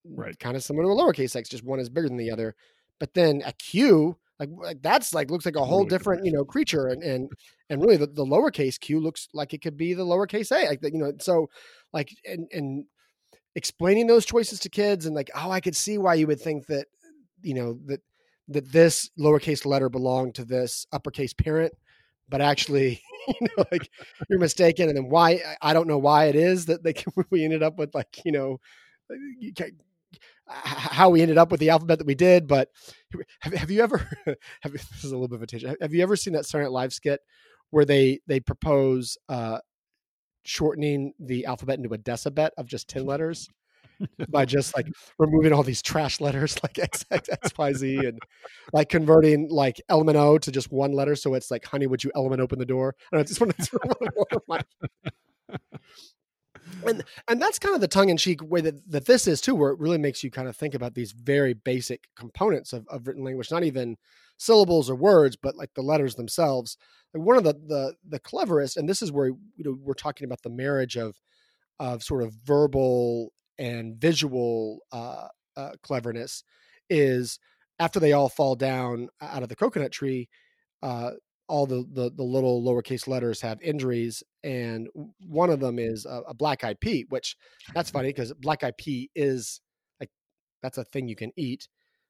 Right. 0.08 0.38
kind 0.38 0.56
of 0.56 0.64
similar 0.64 0.86
to 0.86 0.92
a 0.92 0.96
lowercase 0.96 1.36
x 1.36 1.50
just 1.50 1.64
one 1.64 1.80
is 1.80 1.90
bigger 1.90 2.08
than 2.08 2.18
the 2.18 2.30
other 2.30 2.54
but 3.00 3.16
then 3.16 3.42
a 3.44 3.54
q 3.54 4.16
like, 4.40 4.50
like 4.56 4.82
that's 4.84 5.16
like 5.16 5.32
looks 5.32 5.46
like 5.46 5.56
a 5.56 5.66
whole 5.66 5.84
different 5.84 6.20
different. 6.20 6.26
you 6.26 6.32
know 6.32 6.46
creature 6.46 6.88
and 6.88 7.02
and 7.02 7.30
and 7.72 7.82
really 7.82 7.98
the, 7.98 8.06
the 8.06 8.26
lowercase 8.26 8.80
q 8.80 9.00
looks 9.00 9.28
like 9.34 9.54
it 9.54 9.64
could 9.64 9.78
be 9.78 9.96
the 9.96 10.06
lowercase 10.06 10.52
a 10.52 10.68
like 10.70 10.80
you 10.84 11.00
know 11.00 11.12
so 11.20 11.48
like 11.92 12.10
and 12.24 12.48
and 12.52 12.86
explaining 13.56 14.06
those 14.06 14.26
choices 14.26 14.60
to 14.60 14.70
kids 14.70 15.08
and 15.08 15.16
like 15.16 15.32
oh 15.34 15.50
i 15.50 15.60
could 15.60 15.76
see 15.76 15.98
why 15.98 16.14
you 16.14 16.28
would 16.28 16.40
think 16.40 16.68
that 16.68 16.86
you 17.42 17.56
know 17.56 17.80
that 17.86 18.02
that 18.48 18.72
this 18.72 19.10
lowercase 19.18 19.66
letter 19.66 19.90
belonged 19.90 20.36
to 20.36 20.46
this 20.46 20.86
uppercase 20.92 21.34
parent 21.34 21.74
but 22.30 22.42
actually 22.42 23.02
you 23.28 23.48
know 23.58 23.66
like 23.72 23.90
you're 24.30 24.40
mistaken 24.40 24.88
and 24.90 24.98
then 24.98 25.10
why 25.10 25.42
I- 25.62 25.74
don't 25.74 25.88
know 25.88 25.98
why 25.98 26.26
it 26.26 26.36
is 26.36 26.66
that 26.68 26.84
they 26.84 26.94
we 27.30 27.44
ended 27.44 27.64
up 27.64 27.78
with 27.78 27.94
like 27.96 28.24
you 28.26 28.32
know 28.32 28.60
how 30.48 31.10
we 31.10 31.22
ended 31.22 31.38
up 31.38 31.52
with 31.52 31.60
the 31.60 31.70
alphabet 31.70 31.98
that 31.98 32.08
we 32.08 32.16
did 32.16 32.48
but 32.48 32.70
have, 33.40 33.54
have 33.54 33.72
you 33.72 33.82
ever 33.82 34.08
have, 34.62 34.72
this 34.72 35.04
is 35.04 35.12
a 35.12 35.16
little 35.16 35.28
bit 35.28 35.36
of 35.36 35.44
a 35.44 35.48
tangent 35.48 35.78
have 35.82 35.94
you 35.94 36.04
ever 36.04 36.16
seen 36.16 36.34
that 36.34 36.46
Saturday 36.46 36.66
Night 36.66 36.72
Live 36.72 36.94
skit 36.94 37.20
where 37.72 37.86
they 37.86 38.20
they 38.28 38.40
propose 38.40 39.18
uh 39.30 39.60
shortening 40.44 41.14
the 41.20 41.46
alphabet 41.46 41.78
into 41.78 41.94
a 41.94 41.98
decibet 41.98 42.52
of 42.58 42.68
just 42.68 42.88
10 42.88 43.06
letters 43.06 43.50
by 44.30 44.46
just 44.46 44.76
like 44.76 44.88
removing 45.18 45.54
all 45.54 45.64
these 45.64 45.82
trash 45.82 46.22
letters 46.22 46.58
like 46.64 46.80
X, 46.80 47.06
X, 47.12 47.30
X, 47.30 47.52
Y, 47.58 47.74
Z 47.74 47.96
and 48.06 48.20
like 48.74 48.90
converting 48.90 49.50
like 49.50 49.82
element 49.90 50.18
O 50.18 50.38
to 50.38 50.52
just 50.52 50.72
one 50.72 50.92
letter. 50.92 51.16
So 51.16 51.34
it's 51.34 51.52
like, 51.52 51.66
honey, 51.66 51.88
would 51.88 52.04
you 52.04 52.12
element 52.16 52.42
open 52.42 52.60
the 52.60 52.66
door? 52.66 52.96
I 53.14 53.24
just 53.24 53.42
one 53.42 53.52
of 54.32 54.42
my, 54.48 54.62
and, 56.86 57.04
and 57.28 57.42
that's 57.42 57.60
kind 57.60 57.76
of 57.76 57.82
the 57.82 57.88
tongue 57.88 58.10
in 58.10 58.18
cheek 58.18 58.44
way 58.44 58.62
that, 58.62 58.90
that 58.90 59.06
this 59.06 59.28
is 59.28 59.42
too, 59.42 59.56
where 59.56 59.72
it 59.72 59.80
really 59.80 59.98
makes 59.98 60.24
you 60.24 60.32
kind 60.32 60.48
of 60.48 60.56
think 60.56 60.74
about 60.74 60.94
these 60.94 61.12
very 61.12 61.54
basic 61.54 62.08
components 62.16 62.74
of, 62.74 62.88
of 62.88 63.08
written 63.08 63.24
language, 63.24 63.52
not 63.52 63.64
even 63.64 63.98
syllables 64.38 64.90
or 64.90 64.96
words, 64.96 65.36
but 65.36 65.56
like 65.56 65.74
the 65.76 65.82
letters 65.82 66.16
themselves. 66.16 66.78
Like 67.14 67.24
one 67.24 67.38
of 67.38 67.44
the, 67.44 67.54
the, 67.54 67.94
the 68.08 68.20
cleverest, 68.20 68.78
and 68.78 68.90
this 68.90 69.02
is 69.02 69.12
where, 69.12 69.28
you 69.28 69.64
know, 69.64 69.78
we're 69.82 69.94
talking 69.94 70.26
about 70.26 70.42
the 70.42 70.50
marriage 70.50 70.98
of, 70.98 71.16
of 71.80 72.04
sort 72.04 72.24
of 72.24 72.34
verbal 72.44 73.32
and 73.58 73.96
visual 73.98 74.80
uh, 74.92 75.28
uh, 75.58 75.72
cleverness 75.84 76.44
is 76.90 77.40
after 77.80 78.00
they 78.00 78.14
all 78.14 78.30
fall 78.30 78.56
down 78.56 79.10
out 79.22 79.44
of 79.44 79.50
the 79.50 79.56
coconut 79.56 79.92
tree, 79.92 80.30
uh, 80.84 81.12
all 81.48 81.66
the, 81.68 81.86
the 81.92 82.12
the 82.12 82.24
little 82.24 82.64
lowercase 82.64 83.08
letters 83.08 83.42
have 83.42 83.62
injuries, 83.62 84.24
and 84.44 84.88
one 85.20 85.50
of 85.50 85.60
them 85.60 85.78
is 85.80 86.06
a, 86.06 86.22
a 86.30 86.34
black 86.34 86.64
eyed 86.64 86.80
pea, 86.80 87.06
which 87.10 87.36
that's 87.74 87.90
funny 87.92 88.10
because 88.10 88.34
black 88.34 88.64
eyed 88.64 88.78
pea 88.78 89.10
is 89.16 89.62
like 90.00 90.10
that's 90.64 90.78
a 90.78 90.86
thing 90.86 91.08
you 91.08 91.16
can 91.16 91.32
eat, 91.38 91.68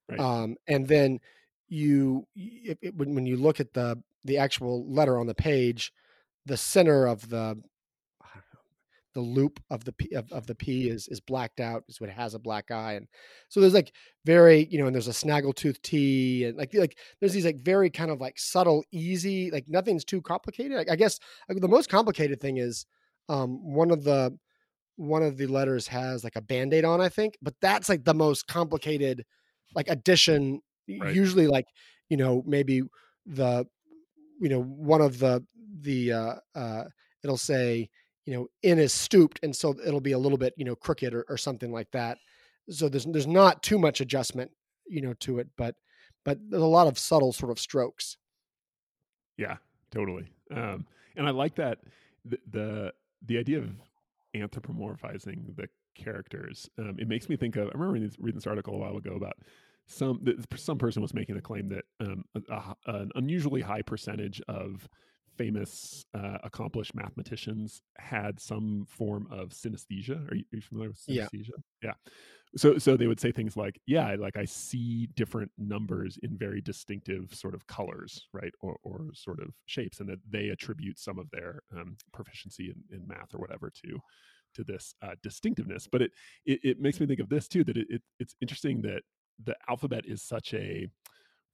Right. 0.09 0.19
um, 0.19 0.55
and 0.67 0.87
then 0.87 1.19
you 1.67 2.27
it, 2.35 2.77
it, 2.81 2.95
when 2.95 3.15
when 3.15 3.25
you 3.25 3.37
look 3.37 3.59
at 3.59 3.73
the 3.73 4.01
the 4.23 4.37
actual 4.37 4.91
letter 4.91 5.17
on 5.19 5.27
the 5.27 5.35
page, 5.35 5.91
the 6.45 6.57
center 6.57 7.07
of 7.07 7.29
the 7.29 7.61
the 9.15 9.21
loop 9.21 9.59
of 9.71 9.83
the 9.85 9.93
P, 9.93 10.13
of, 10.13 10.31
of 10.31 10.45
the 10.45 10.53
P 10.53 10.89
is 10.89 11.07
is 11.07 11.19
blacked 11.19 11.59
out, 11.59 11.83
so 11.89 12.05
it 12.05 12.11
has 12.11 12.35
a 12.35 12.39
black 12.39 12.69
eye, 12.69 12.93
and 12.93 13.07
so 13.49 13.61
there's 13.61 13.73
like 13.73 13.91
very 14.25 14.67
you 14.69 14.77
know, 14.77 14.85
and 14.85 14.93
there's 14.93 15.07
a 15.07 15.11
snaggletooth 15.11 15.81
T, 15.81 16.45
and 16.45 16.57
like 16.57 16.73
like 16.73 16.97
there's 17.19 17.33
these 17.33 17.45
like 17.45 17.61
very 17.61 17.89
kind 17.89 18.11
of 18.11 18.21
like 18.21 18.37
subtle, 18.37 18.83
easy, 18.91 19.49
like 19.49 19.65
nothing's 19.67 20.05
too 20.05 20.21
complicated. 20.21 20.77
I, 20.77 20.93
I 20.93 20.95
guess 20.95 21.19
like, 21.49 21.59
the 21.61 21.67
most 21.67 21.89
complicated 21.89 22.39
thing 22.39 22.57
is 22.57 22.85
um 23.29 23.73
one 23.73 23.89
of 23.89 24.03
the 24.03 24.37
one 24.97 25.23
of 25.23 25.37
the 25.37 25.47
letters 25.47 25.87
has 25.87 26.23
like 26.23 26.35
a 26.35 26.41
band-aid 26.41 26.85
on, 26.85 27.01
I 27.01 27.09
think, 27.09 27.37
but 27.41 27.55
that's 27.61 27.89
like 27.89 28.03
the 28.03 28.13
most 28.13 28.47
complicated 28.47 29.25
like 29.73 29.89
addition. 29.89 30.61
Right. 30.87 31.15
Usually, 31.15 31.47
like 31.47 31.65
you 32.09 32.17
know, 32.17 32.43
maybe 32.45 32.83
the 33.25 33.65
you 34.41 34.49
know 34.49 34.61
one 34.61 35.01
of 35.01 35.19
the 35.19 35.43
the 35.81 36.11
uh 36.11 36.35
uh 36.53 36.83
it'll 37.23 37.37
say 37.37 37.89
you 38.25 38.33
know, 38.33 38.47
in 38.63 38.79
is 38.79 38.93
stooped, 38.93 39.39
and 39.43 39.55
so 39.55 39.75
it'll 39.85 40.01
be 40.01 40.13
a 40.13 40.19
little 40.19 40.37
bit, 40.37 40.53
you 40.57 40.65
know, 40.65 40.75
crooked 40.75 41.13
or, 41.13 41.25
or 41.29 41.37
something 41.37 41.71
like 41.71 41.91
that. 41.91 42.17
So 42.69 42.89
there's 42.89 43.05
there's 43.05 43.27
not 43.27 43.63
too 43.63 43.77
much 43.77 44.01
adjustment, 44.01 44.51
you 44.87 45.01
know, 45.01 45.13
to 45.21 45.39
it, 45.39 45.47
but 45.57 45.75
but 46.23 46.39
there's 46.49 46.63
a 46.63 46.65
lot 46.65 46.87
of 46.87 46.97
subtle 46.97 47.31
sort 47.31 47.51
of 47.51 47.59
strokes. 47.59 48.17
Yeah, 49.37 49.57
totally. 49.91 50.27
Um, 50.51 50.85
and 51.15 51.27
I 51.27 51.31
like 51.31 51.55
that 51.55 51.79
the, 52.25 52.39
the 52.51 52.93
the 53.25 53.37
idea 53.37 53.59
of 53.59 53.69
anthropomorphizing 54.35 55.55
the 55.55 55.67
characters. 55.95 56.69
Um, 56.77 56.97
it 56.99 57.07
makes 57.07 57.29
me 57.29 57.35
think 57.35 57.55
of. 57.55 57.67
I 57.67 57.71
remember 57.73 57.93
reading 57.93 58.09
this, 58.09 58.19
reading 58.19 58.37
this 58.37 58.47
article 58.47 58.75
a 58.75 58.77
while 58.77 58.97
ago 58.97 59.15
about 59.15 59.37
some 59.87 60.25
some 60.55 60.77
person 60.77 61.01
was 61.01 61.13
making 61.13 61.37
a 61.37 61.41
claim 61.41 61.69
that 61.69 61.85
um, 61.99 62.25
a, 62.35 62.53
a, 62.53 62.75
an 62.87 63.11
unusually 63.15 63.61
high 63.61 63.83
percentage 63.83 64.41
of 64.47 64.87
famous 65.37 66.05
uh, 66.13 66.37
accomplished 66.43 66.95
mathematicians 66.95 67.81
had 67.97 68.39
some 68.39 68.85
form 68.87 69.27
of 69.31 69.49
synesthesia. 69.49 70.31
Are 70.31 70.35
you, 70.35 70.43
are 70.53 70.55
you 70.57 70.61
familiar 70.61 70.89
with 70.89 70.99
synesthesia? 70.99 71.49
Yeah. 71.81 71.89
yeah. 71.89 72.11
So 72.57 72.77
so 72.77 72.95
they 72.95 73.07
would 73.07 73.19
say 73.19 73.31
things 73.31 73.57
like, 73.57 73.79
yeah, 73.85 74.15
like 74.17 74.37
I 74.37 74.45
see 74.45 75.07
different 75.15 75.51
numbers 75.57 76.17
in 76.23 76.37
very 76.37 76.61
distinctive 76.61 77.33
sort 77.33 77.53
of 77.53 77.67
colors, 77.67 78.27
right, 78.31 78.53
or, 78.61 78.77
or 78.83 79.07
sort 79.13 79.41
of 79.41 79.49
shapes, 79.65 79.99
and 79.99 80.07
that 80.09 80.19
they 80.29 80.49
attribute 80.49 80.97
some 80.97 81.19
of 81.19 81.29
their 81.31 81.61
um, 81.75 81.97
proficiency 82.13 82.73
in, 82.73 82.95
in 82.95 83.07
math 83.07 83.33
or 83.33 83.39
whatever 83.39 83.69
to 83.83 83.99
to 84.55 84.63
this 84.63 84.95
uh, 85.01 85.15
distinctiveness. 85.21 85.87
But 85.91 86.03
it, 86.03 86.11
it, 86.45 86.59
it 86.63 86.79
makes 86.79 86.99
me 86.99 87.07
think 87.07 87.19
of 87.19 87.27
this 87.27 87.47
too 87.49 87.63
that 87.65 87.75
it, 87.75 87.87
it 87.89 88.01
it's 88.19 88.35
interesting 88.41 88.81
that 88.83 89.01
the 89.43 89.55
alphabet 89.67 90.05
is 90.07 90.23
such 90.23 90.53
a 90.53 90.87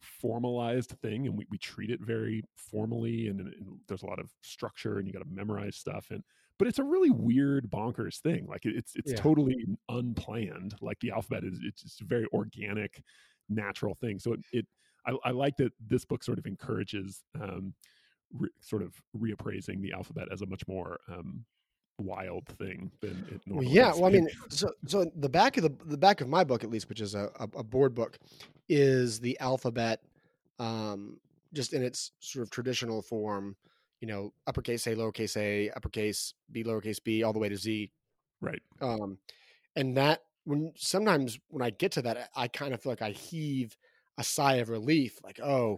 formalized 0.02 0.92
thing 1.02 1.28
and 1.28 1.38
we, 1.38 1.46
we 1.50 1.58
treat 1.58 1.90
it 1.90 2.02
very 2.02 2.44
formally 2.56 3.28
and, 3.28 3.40
and, 3.40 3.80
there's 3.88 4.04
a 4.04 4.08
lot 4.08 4.20
of 4.20 4.30
structure 4.42 4.98
and 4.98 5.08
you 5.08 5.14
got 5.14 5.20
to 5.20 5.30
memorize 5.30 5.76
stuff 5.76 6.08
and 6.10 6.24
but 6.58 6.68
it's 6.68 6.80
a 6.80 6.84
really 6.84 7.10
weird 7.10 7.70
bonkers 7.70 8.20
thing 8.20 8.46
like 8.48 8.62
it's 8.66 8.94
it's 8.96 9.12
yeah. 9.12 9.18
totally 9.18 9.66
unplanned 9.90 10.76
like 10.82 11.00
the 11.02 11.12
alphabet 11.12 11.44
is 11.44 11.60
it's 11.64 11.84
just 11.84 12.02
a 12.02 12.06
very 12.06 12.26
organic 12.34 13.04
natural 13.50 13.96
thing 13.96 14.18
so 14.20 14.34
it, 14.34 14.40
it 14.52 14.68
I, 15.06 15.16
I, 15.26 15.32
like 15.32 15.58
that 15.58 15.74
this 15.88 16.06
book 16.06 16.24
sort 16.24 16.38
of 16.38 16.46
encourages 16.46 17.24
um, 17.40 17.74
re, 18.34 18.50
sort 18.60 18.84
of 18.84 18.94
reappraising 19.18 19.82
the 19.82 19.94
alphabet 19.94 20.28
as 20.32 20.42
a 20.42 20.46
much 20.46 20.68
more 20.68 21.00
um, 21.12 21.44
wild 22.02 22.46
thing 22.48 22.92
than 23.02 23.26
it 23.32 23.42
normally 23.46 23.68
well, 23.68 23.76
yeah 23.76 23.94
well 23.94 24.06
i 24.06 24.10
mean 24.10 24.28
so 24.50 24.70
so 24.88 25.10
the 25.16 25.30
back 25.30 25.58
of 25.58 25.64
the 25.64 25.74
the 25.86 25.98
back 25.98 26.22
of 26.22 26.28
my 26.28 26.44
book 26.44 26.64
at 26.64 26.70
least 26.70 26.90
which 26.90 27.02
is 27.02 27.16
a, 27.16 27.30
a 27.56 27.64
board 27.64 27.94
book 27.96 28.18
is 28.70 29.20
the 29.20 29.40
alphabet 29.40 30.02
um 30.60 31.18
just 31.54 31.74
in 31.74 31.84
its 31.84 32.12
sort 32.20 32.44
of 32.44 32.50
traditional 32.50 33.02
form 33.02 33.56
you 34.00 34.08
know 34.08 34.34
uppercase 34.48 34.88
a 34.88 34.96
lowercase 34.96 35.38
a 35.38 35.70
uppercase 35.72 36.34
b 36.52 36.64
lowercase 36.64 37.02
b 37.04 37.24
all 37.24 37.34
the 37.34 37.40
way 37.40 37.50
to 37.50 37.58
z. 37.58 37.92
Right. 38.42 38.62
Um 38.82 39.20
and 39.76 39.96
that 39.98 40.22
when 40.46 40.74
sometimes 40.76 41.40
when 41.50 41.62
i 41.62 41.70
get 41.70 41.92
to 41.94 42.02
that 42.02 42.30
i 42.36 42.48
kind 42.48 42.74
of 42.74 42.82
feel 42.82 42.92
like 42.92 43.02
i 43.02 43.12
heave 43.12 43.78
a 44.18 44.24
sigh 44.24 44.56
of 44.56 44.70
relief 44.70 45.20
like 45.24 45.40
oh 45.40 45.78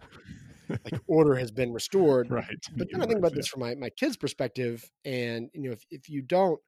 like 0.68 1.00
order 1.06 1.34
has 1.34 1.50
been 1.50 1.72
restored. 1.72 2.28
Right. 2.34 2.66
But 2.76 2.88
then 2.92 3.02
I 3.02 3.06
think 3.06 3.18
about 3.18 3.34
this 3.34 3.46
from 3.46 3.60
my, 3.60 3.74
my 3.74 3.90
kids' 3.90 4.16
perspective. 4.16 4.90
And, 5.04 5.50
you 5.52 5.62
know, 5.62 5.72
if, 5.72 5.84
if 5.90 6.08
you 6.08 6.22
don't, 6.22 6.60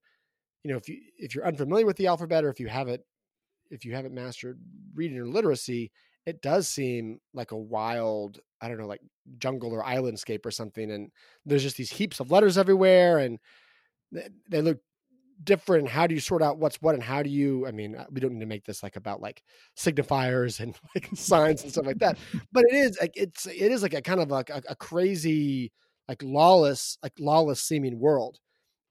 you 0.62 0.70
know, 0.70 0.76
if 0.76 0.88
you 0.88 0.98
if 1.18 1.34
you're 1.34 1.46
unfamiliar 1.46 1.86
with 1.86 1.96
the 1.96 2.06
alphabet 2.06 2.44
or 2.44 2.50
if 2.50 2.60
you 2.60 2.68
haven't 2.68 3.02
if 3.70 3.84
you 3.84 3.94
haven't 3.94 4.14
mastered 4.14 4.58
reading 4.94 5.18
or 5.18 5.26
literacy, 5.26 5.90
it 6.24 6.42
does 6.42 6.68
seem 6.68 7.20
like 7.34 7.52
a 7.52 7.56
wild, 7.56 8.40
I 8.60 8.68
don't 8.68 8.78
know, 8.78 8.86
like 8.86 9.00
jungle 9.38 9.72
or 9.72 9.82
islandscape 9.82 10.44
or 10.44 10.50
something. 10.50 10.90
And 10.90 11.10
there's 11.44 11.62
just 11.62 11.76
these 11.76 11.90
heaps 11.90 12.20
of 12.20 12.30
letters 12.30 12.58
everywhere 12.58 13.18
and 13.18 13.38
they 14.48 14.60
look 14.62 14.78
different 15.44 15.88
how 15.88 16.06
do 16.06 16.14
you 16.14 16.20
sort 16.20 16.42
out 16.42 16.58
what's 16.58 16.76
what 16.76 16.94
and 16.94 17.04
how 17.04 17.22
do 17.22 17.28
you 17.28 17.66
i 17.66 17.70
mean 17.70 17.94
uh, 17.94 18.06
we 18.10 18.20
don't 18.20 18.32
need 18.32 18.40
to 18.40 18.46
make 18.46 18.64
this 18.64 18.82
like 18.82 18.96
about 18.96 19.20
like 19.20 19.42
signifiers 19.76 20.60
and 20.60 20.74
like 20.94 21.08
signs 21.14 21.62
and 21.62 21.70
stuff 21.70 21.86
like 21.86 21.98
that 21.98 22.16
but 22.52 22.64
it 22.70 22.74
is 22.74 22.98
like 23.00 23.12
it's 23.14 23.46
it 23.46 23.70
is 23.70 23.82
like 23.82 23.94
a 23.94 24.00
kind 24.00 24.20
of 24.20 24.30
like 24.30 24.50
a, 24.50 24.62
a 24.68 24.76
crazy 24.76 25.72
like 26.08 26.22
lawless 26.22 26.96
like 27.02 27.12
lawless 27.18 27.62
seeming 27.62 27.98
world 27.98 28.38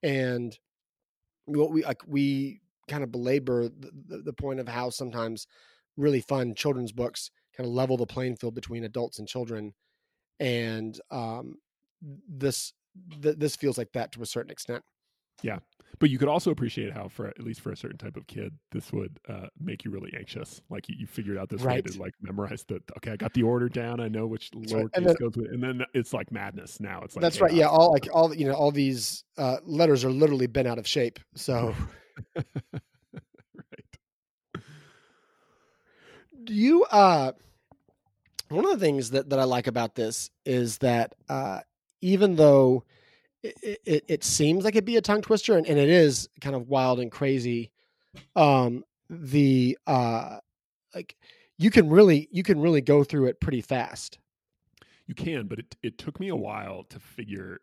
and 0.04 0.60
what 1.46 1.72
we 1.72 1.84
like 1.84 2.02
we 2.08 2.62
kind 2.88 3.04
of 3.04 3.12
belabor 3.12 3.64
the, 3.68 3.92
the, 4.08 4.18
the 4.18 4.34
point 4.34 4.60
of 4.60 4.68
how 4.68 4.90
sometimes 4.90 5.48
really 5.98 6.22
fun 6.22 6.54
children's 6.54 6.92
books 6.92 7.32
kind 7.58 7.68
of 7.68 7.74
level 7.74 7.98
the 7.98 8.06
playing 8.06 8.36
field 8.36 8.54
between 8.54 8.84
adults 8.84 9.18
and 9.18 9.28
children 9.28 9.74
and 10.40 11.00
um 11.10 11.56
this 12.30 12.74
th- 13.22 13.38
this 13.38 13.56
feels 13.56 13.78
like 13.78 13.92
that 13.94 14.12
to 14.12 14.22
a 14.22 14.26
certain 14.26 14.52
extent 14.52 14.84
yeah. 15.42 15.60
But 16.00 16.10
you 16.10 16.18
could 16.18 16.28
also 16.28 16.52
appreciate 16.52 16.92
how 16.92 17.08
for 17.08 17.28
at 17.28 17.40
least 17.40 17.62
for 17.62 17.72
a 17.72 17.78
certain 17.78 17.98
type 17.98 18.18
of 18.18 18.28
kid 18.28 18.54
this 18.72 18.92
would 18.92 19.18
uh, 19.30 19.48
make 19.60 19.86
you 19.86 19.92
really 19.92 20.14
anxious. 20.18 20.62
Like 20.70 20.90
you, 20.90 20.96
you 20.98 21.08
figured 21.08 21.38
out 21.38 21.50
this 21.50 21.62
right. 21.62 21.84
way 21.86 21.92
to 21.92 22.00
like 22.00 22.14
memorize 22.22 22.66
the 22.68 22.82
okay 22.98 23.12
i 23.12 23.16
got 23.16 23.34
the 23.34 23.44
order 23.44 23.70
down. 23.70 24.00
I 24.00 24.08
know 24.08 24.28
which 24.28 24.52
lowercase 24.52 25.06
right. 25.06 25.18
goes 25.18 25.38
with 25.38 25.52
and 25.52 25.64
then 25.64 25.86
it's 25.94 26.14
like 26.14 26.32
madness 26.32 26.80
now. 26.80 27.02
It's 27.04 27.16
like 27.16 27.22
that's 27.22 27.40
right. 27.40 27.54
Yeah 27.54 27.68
all 27.68 27.92
like 27.92 28.08
all 28.14 28.34
you 28.34 28.48
know 28.48 28.54
all 28.54 28.72
these 28.72 29.24
uh, 29.38 29.58
letters 29.64 30.04
are 30.04 30.12
literally 30.12 30.48
bent 30.48 30.68
out 30.68 30.78
of 30.78 30.88
shape 30.88 31.20
so 31.36 31.74
right. 32.36 32.46
Do 36.44 36.54
you 36.54 36.84
uh 36.86 37.32
one 38.50 38.66
of 38.66 38.72
the 38.72 38.86
things 38.86 39.12
that, 39.12 39.30
that 39.30 39.40
i 39.40 39.44
like 39.44 39.68
about 39.68 39.96
this 39.96 40.30
is 40.46 40.78
that 40.80 41.16
uh 41.30 41.62
even 42.02 42.36
though 42.36 42.84
it, 43.86 44.06
it, 44.08 44.24
seems 44.24 44.64
like 44.64 44.76
it'd 44.76 44.86
be 44.86 44.98
a 44.98 45.02
tongue 45.02 45.22
twister, 45.22 45.58
and, 45.58 45.66
and 45.68 45.78
it 45.78 45.90
is 45.90 46.30
kind 46.42 46.56
of 46.56 46.68
wild 46.68 47.00
and 47.00 47.12
crazy. 47.12 47.72
Um, 48.36 48.84
the 49.10 49.78
uh, 49.86 50.38
like 50.94 51.16
you 51.58 51.70
can 51.70 51.90
really 51.90 52.28
you 52.32 52.44
can 52.44 52.60
really 52.60 52.82
go 52.82 53.04
through 53.04 53.26
it 53.28 53.40
pretty 53.40 53.62
fast. 53.62 54.20
You 55.08 55.16
can, 55.16 55.48
but 55.48 55.60
it 55.60 55.76
it 55.84 55.98
took 55.98 56.20
me 56.20 56.30
a 56.30 56.36
while 56.36 56.84
to 56.86 57.00
figure. 57.00 57.60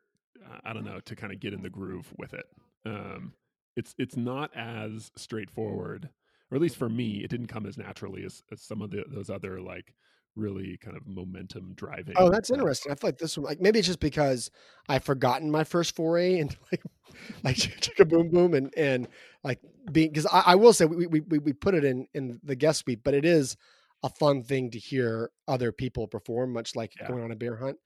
I 0.65 0.73
don't 0.73 0.85
know 0.85 1.01
to 1.01 1.17
kind 1.17 1.33
of 1.33 1.41
get 1.41 1.55
in 1.55 1.63
the 1.63 1.71
groove 1.71 2.13
with 2.19 2.35
it. 2.35 2.47
Um, 2.85 3.33
it's 3.77 3.95
it's 3.99 4.17
not 4.17 4.55
as 4.55 5.11
straightforward, 5.17 6.09
or 6.51 6.57
at 6.57 6.63
least 6.63 6.77
for 6.77 6.89
me, 6.89 7.23
it 7.25 7.31
didn't 7.31 7.47
come 7.47 7.67
as 7.67 7.79
naturally 7.79 8.25
as, 8.25 8.43
as 8.53 8.61
some 8.61 8.83
of 8.83 8.91
the, 8.91 9.05
those 9.09 9.31
other 9.31 9.61
like 9.61 9.95
really 10.37 10.79
kind 10.83 10.97
of 10.97 11.07
momentum 11.07 11.69
oh, 11.71 11.75
driving. 11.75 12.15
Oh, 12.17 12.31
that's 12.31 12.51
interesting. 12.51 12.93
I 12.93 12.95
feel 12.95 13.09
like 13.09 13.19
this 13.19 13.37
one, 13.37 13.45
like 13.45 13.61
maybe 13.61 13.79
it's 13.79 13.89
just 13.89 14.01
because 14.01 14.51
I've 14.89 15.05
forgotten 15.05 15.51
my 15.51 15.65
first 15.65 15.95
foray 15.95 16.39
into 16.39 16.57
like 16.71 16.83
like 17.45 17.57
chicka 17.57 18.09
boom 18.09 18.31
boom 18.31 18.55
and 18.55 18.73
and 18.77 19.09
like 19.45 19.61
being 19.91 20.09
because 20.09 20.27
I, 20.27 20.43
I, 20.47 20.55
will 20.55 20.73
say 20.73 20.85
we, 20.85 21.07
we 21.07 21.21
we 21.21 21.39
we 21.39 21.53
put 21.53 21.75
it 21.75 21.85
in 21.85 22.07
in 22.15 22.41
the 22.43 22.57
guest 22.57 22.81
suite, 22.81 23.05
but 23.05 23.15
it 23.15 23.25
is 23.25 23.57
a 24.03 24.09
fun 24.09 24.43
thing 24.43 24.71
to 24.71 24.79
hear 24.79 25.31
other 25.47 25.73
people 25.73 26.09
perform, 26.09 26.53
much 26.53 26.75
like 26.75 26.93
yeah. 27.01 27.09
going 27.09 27.23
on 27.23 27.31
a 27.31 27.37
bear 27.37 27.57
hunt. 27.57 27.77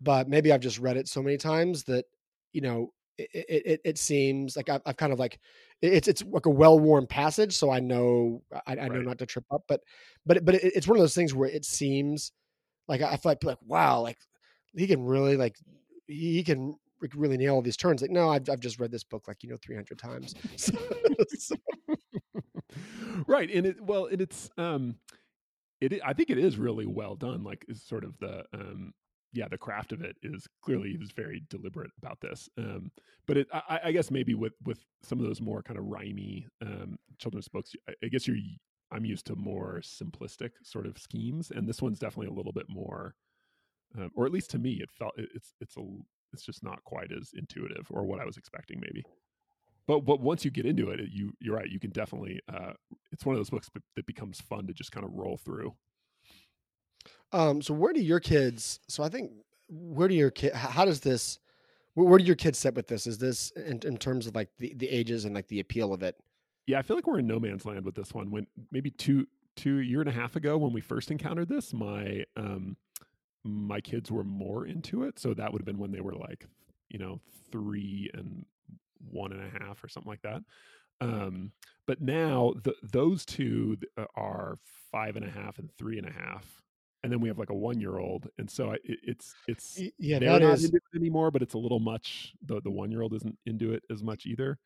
But 0.00 0.28
maybe 0.28 0.52
I've 0.52 0.60
just 0.60 0.78
read 0.78 0.96
it 0.96 1.08
so 1.08 1.22
many 1.22 1.36
times 1.36 1.84
that 1.84 2.06
you 2.52 2.60
know 2.60 2.92
it, 3.32 3.62
it, 3.66 3.80
it 3.84 3.98
seems 3.98 4.56
like 4.56 4.68
I've, 4.68 4.82
I've, 4.86 4.96
kind 4.96 5.12
of 5.12 5.18
like 5.18 5.38
it's 5.82 6.08
it's 6.08 6.22
like 6.24 6.46
a 6.46 6.50
well 6.50 6.78
worn 6.78 7.06
passage, 7.06 7.56
so 7.56 7.70
I 7.70 7.80
know 7.80 8.42
I, 8.66 8.72
I 8.72 8.88
know 8.88 9.02
not 9.02 9.18
to 9.18 9.26
trip 9.26 9.44
up. 9.50 9.62
But 9.68 9.80
but 10.26 10.44
but 10.44 10.56
it, 10.56 10.72
it's 10.74 10.88
one 10.88 10.98
of 10.98 11.02
those 11.02 11.14
things 11.14 11.34
where 11.34 11.48
it 11.48 11.64
seems 11.64 12.32
like 12.88 13.02
I 13.02 13.16
feel 13.16 13.30
like, 13.30 13.44
like 13.44 13.58
wow, 13.66 14.00
like 14.00 14.18
he 14.74 14.86
can 14.86 15.04
really 15.04 15.36
like 15.36 15.56
he 16.06 16.42
can 16.42 16.76
really 17.14 17.36
nail 17.36 17.54
all 17.54 17.62
these 17.62 17.76
turns. 17.76 18.02
Like 18.02 18.10
no, 18.10 18.28
I've 18.28 18.48
I've 18.48 18.60
just 18.60 18.78
read 18.78 18.90
this 18.90 19.04
book 19.04 19.26
like 19.28 19.42
you 19.42 19.50
know 19.50 19.56
three 19.62 19.76
hundred 19.76 19.98
times. 19.98 20.34
so, 20.56 20.76
so. 21.38 21.56
right, 23.26 23.50
and 23.50 23.66
it 23.66 23.80
well, 23.80 24.06
and 24.06 24.20
it's 24.20 24.50
um, 24.58 24.96
it 25.80 26.00
I 26.04 26.12
think 26.12 26.30
it 26.30 26.38
is 26.38 26.58
really 26.58 26.86
well 26.86 27.14
done. 27.14 27.42
Like 27.42 27.64
is 27.68 27.82
sort 27.82 28.04
of 28.04 28.18
the 28.18 28.44
um 28.52 28.92
yeah, 29.32 29.48
the 29.48 29.58
craft 29.58 29.92
of 29.92 30.02
it 30.02 30.16
is 30.22 30.46
clearly 30.62 30.90
he 30.90 30.98
was 30.98 31.12
very 31.12 31.42
deliberate 31.48 31.90
about 31.98 32.20
this. 32.20 32.48
Um, 32.58 32.90
but 33.26 33.36
it, 33.36 33.48
I, 33.52 33.80
I, 33.84 33.92
guess 33.92 34.10
maybe 34.10 34.34
with 34.34 34.54
with 34.64 34.84
some 35.02 35.20
of 35.20 35.26
those 35.26 35.40
more 35.40 35.62
kind 35.62 35.78
of 35.78 35.84
rhymy 35.84 36.46
um, 36.62 36.98
children's 37.18 37.48
books, 37.48 37.72
I, 37.88 37.92
I, 38.04 38.08
guess 38.08 38.26
you're 38.26 38.38
I'm 38.90 39.04
used 39.04 39.26
to 39.26 39.36
more 39.36 39.80
simplistic 39.82 40.50
sort 40.62 40.86
of 40.86 40.98
schemes, 40.98 41.52
and 41.54 41.68
this 41.68 41.80
one's 41.80 41.98
definitely 41.98 42.32
a 42.32 42.36
little 42.36 42.52
bit 42.52 42.66
more, 42.68 43.14
um, 43.96 44.10
or 44.14 44.26
at 44.26 44.32
least 44.32 44.50
to 44.50 44.58
me, 44.58 44.80
it 44.82 44.90
felt 44.90 45.12
it, 45.16 45.28
it's 45.34 45.54
it's 45.60 45.76
a 45.76 45.82
it's 46.32 46.44
just 46.44 46.62
not 46.64 46.82
quite 46.84 47.12
as 47.12 47.30
intuitive 47.34 47.86
or 47.90 48.04
what 48.04 48.20
I 48.20 48.24
was 48.24 48.36
expecting 48.36 48.80
maybe. 48.80 49.04
But 49.86 50.00
but 50.00 50.20
once 50.20 50.44
you 50.44 50.50
get 50.50 50.66
into 50.66 50.90
it, 50.90 51.00
you 51.10 51.32
you're 51.40 51.56
right. 51.56 51.68
You 51.68 51.80
can 51.80 51.90
definitely. 51.90 52.40
Uh, 52.52 52.72
it's 53.12 53.24
one 53.24 53.34
of 53.34 53.38
those 53.38 53.50
books 53.50 53.68
that 53.96 54.06
becomes 54.06 54.40
fun 54.40 54.66
to 54.66 54.72
just 54.72 54.92
kind 54.92 55.04
of 55.04 55.12
roll 55.12 55.36
through. 55.36 55.74
Um, 57.32 57.62
so 57.62 57.74
where 57.74 57.92
do 57.92 58.00
your 58.00 58.20
kids? 58.20 58.80
So 58.88 59.02
I 59.02 59.08
think 59.08 59.30
where 59.68 60.08
do 60.08 60.14
your 60.14 60.30
kid? 60.30 60.52
How 60.52 60.84
does 60.84 61.00
this? 61.00 61.38
Where, 61.94 62.06
where 62.06 62.18
do 62.18 62.24
your 62.24 62.36
kids 62.36 62.58
sit 62.58 62.74
with 62.74 62.88
this? 62.88 63.06
Is 63.06 63.18
this 63.18 63.50
in, 63.52 63.80
in 63.84 63.96
terms 63.96 64.26
of 64.26 64.34
like 64.34 64.48
the, 64.58 64.74
the 64.74 64.88
ages 64.88 65.24
and 65.24 65.34
like 65.34 65.48
the 65.48 65.60
appeal 65.60 65.92
of 65.92 66.02
it? 66.02 66.16
Yeah, 66.66 66.78
I 66.78 66.82
feel 66.82 66.96
like 66.96 67.06
we're 67.06 67.18
in 67.18 67.26
no 67.26 67.40
man's 67.40 67.64
land 67.64 67.84
with 67.84 67.94
this 67.94 68.12
one. 68.12 68.30
When 68.30 68.46
maybe 68.70 68.90
two 68.90 69.26
two 69.56 69.78
year 69.78 70.00
and 70.00 70.08
a 70.08 70.12
half 70.12 70.36
ago 70.36 70.56
when 70.56 70.72
we 70.72 70.80
first 70.80 71.10
encountered 71.10 71.48
this, 71.48 71.72
my 71.72 72.24
um 72.36 72.76
my 73.44 73.80
kids 73.80 74.10
were 74.10 74.24
more 74.24 74.66
into 74.66 75.04
it. 75.04 75.18
So 75.18 75.34
that 75.34 75.52
would 75.52 75.60
have 75.60 75.66
been 75.66 75.78
when 75.78 75.92
they 75.92 76.00
were 76.00 76.14
like, 76.14 76.46
you 76.88 76.98
know, 76.98 77.20
three 77.50 78.10
and 78.14 78.44
one 79.10 79.32
and 79.32 79.42
a 79.42 79.64
half 79.64 79.82
or 79.82 79.88
something 79.88 80.10
like 80.10 80.22
that. 80.22 80.42
Um, 81.00 81.52
but 81.86 82.00
now 82.00 82.52
the, 82.62 82.74
those 82.82 83.24
two 83.24 83.78
uh, 83.96 84.04
are 84.14 84.56
five 84.92 85.16
and 85.16 85.24
a 85.24 85.30
half 85.30 85.58
and 85.58 85.70
three 85.78 85.96
and 85.98 86.06
a 86.06 86.12
half, 86.12 86.44
and 87.02 87.10
then 87.12 87.20
we 87.20 87.28
have 87.28 87.38
like 87.38 87.50
a 87.50 87.54
one 87.54 87.80
year 87.80 87.98
old, 87.98 88.28
and 88.38 88.50
so 88.50 88.72
it, 88.72 88.80
it's 88.84 89.34
it's 89.48 89.80
yeah 89.98 90.18
they're 90.18 90.32
that 90.32 90.42
not 90.42 90.54
is 90.54 90.64
into 90.64 90.76
it 90.76 90.96
anymore, 90.98 91.30
but 91.30 91.42
it's 91.42 91.54
a 91.54 91.58
little 91.58 91.80
much. 91.80 92.34
The 92.46 92.60
the 92.60 92.70
one 92.70 92.90
year 92.90 93.02
old 93.02 93.14
isn't 93.14 93.38
into 93.46 93.72
it 93.72 93.82
as 93.90 94.02
much 94.02 94.26
either. 94.26 94.58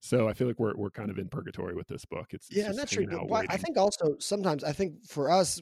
So 0.00 0.28
I 0.28 0.34
feel 0.34 0.46
like 0.46 0.58
we're 0.58 0.74
we're 0.76 0.90
kind 0.90 1.10
of 1.10 1.18
in 1.18 1.28
purgatory 1.28 1.74
with 1.74 1.88
this 1.88 2.04
book. 2.04 2.28
It's, 2.32 2.48
it's 2.48 2.56
yeah, 2.58 2.66
and 2.70 2.78
that's 2.78 2.92
true. 2.92 3.06
Why- 3.06 3.46
I 3.48 3.56
think 3.56 3.76
also 3.76 4.16
sometimes 4.18 4.62
I 4.64 4.72
think 4.72 5.06
for 5.06 5.30
us, 5.30 5.60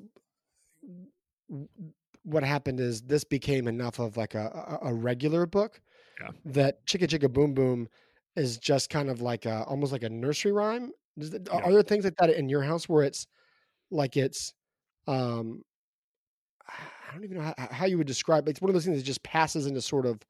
what 2.24 2.42
happened 2.42 2.80
is 2.80 3.02
this 3.02 3.24
became 3.24 3.68
enough 3.68 3.98
of 3.98 4.16
like 4.16 4.34
a 4.34 4.78
a, 4.82 4.88
a 4.90 4.94
regular 4.94 5.46
book 5.46 5.80
Yeah. 6.20 6.30
that 6.46 6.86
Chicka 6.86 7.06
Chicka 7.06 7.32
Boom 7.32 7.54
Boom 7.54 7.88
is 8.36 8.58
just 8.58 8.90
kind 8.90 9.08
of 9.10 9.20
like 9.20 9.46
a 9.46 9.62
almost 9.64 9.92
like 9.92 10.02
a 10.02 10.08
nursery 10.10 10.52
rhyme. 10.52 10.90
It- 11.16 11.46
Yeah. 11.46 11.60
Are 11.60 11.72
there 11.72 11.82
things 11.82 12.04
like 12.04 12.16
that 12.18 12.30
in 12.30 12.48
your 12.48 12.62
house 12.62 12.88
where 12.88 13.04
it's 13.04 13.26
like 13.90 14.16
it's 14.16 14.52
um 15.06 15.62
I 17.14 17.16
don't 17.16 17.24
even 17.24 17.36
know 17.38 17.54
how, 17.56 17.68
how 17.70 17.86
you 17.86 17.96
would 17.98 18.08
describe. 18.08 18.48
It's 18.48 18.60
one 18.60 18.70
of 18.70 18.74
those 18.74 18.84
things 18.84 18.98
that 18.98 19.04
just 19.04 19.22
passes 19.22 19.66
into 19.66 19.80
sort 19.80 20.04
of 20.04 20.20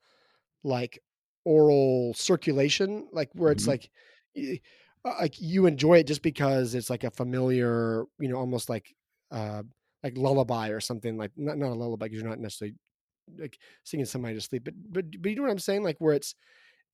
like 0.64 1.00
oral 1.44 2.14
circulation, 2.14 3.08
like 3.12 3.30
where 3.34 3.52
it's 3.52 3.66
Mhm. 3.66 3.68
like 3.68 3.90
uh, 4.38 4.56
like 5.04 5.40
you 5.40 5.66
enjoy 5.66 5.98
it 5.98 6.06
just 6.06 6.22
because 6.22 6.74
it's 6.74 6.90
like 6.90 7.04
a 7.04 7.10
familiar, 7.10 8.04
you 8.18 8.28
know, 8.28 8.36
almost 8.36 8.68
like 8.68 8.94
uh 9.30 9.62
like 10.02 10.16
lullaby 10.16 10.68
or 10.68 10.80
something 10.80 11.16
like 11.16 11.32
not 11.36 11.58
not 11.58 11.70
a 11.72 11.74
lullaby 11.74 12.06
because 12.06 12.20
you're 12.20 12.28
not 12.28 12.38
necessarily 12.40 12.76
like 13.38 13.58
singing 13.84 14.06
somebody 14.06 14.34
to 14.34 14.40
sleep, 14.40 14.64
but 14.64 14.74
but 14.92 15.06
but 15.22 15.30
you 15.30 15.36
know 15.36 15.42
what 15.42 15.50
I'm 15.52 15.58
saying? 15.58 15.82
Like 15.84 15.98
where 15.98 16.14
it's 16.14 16.34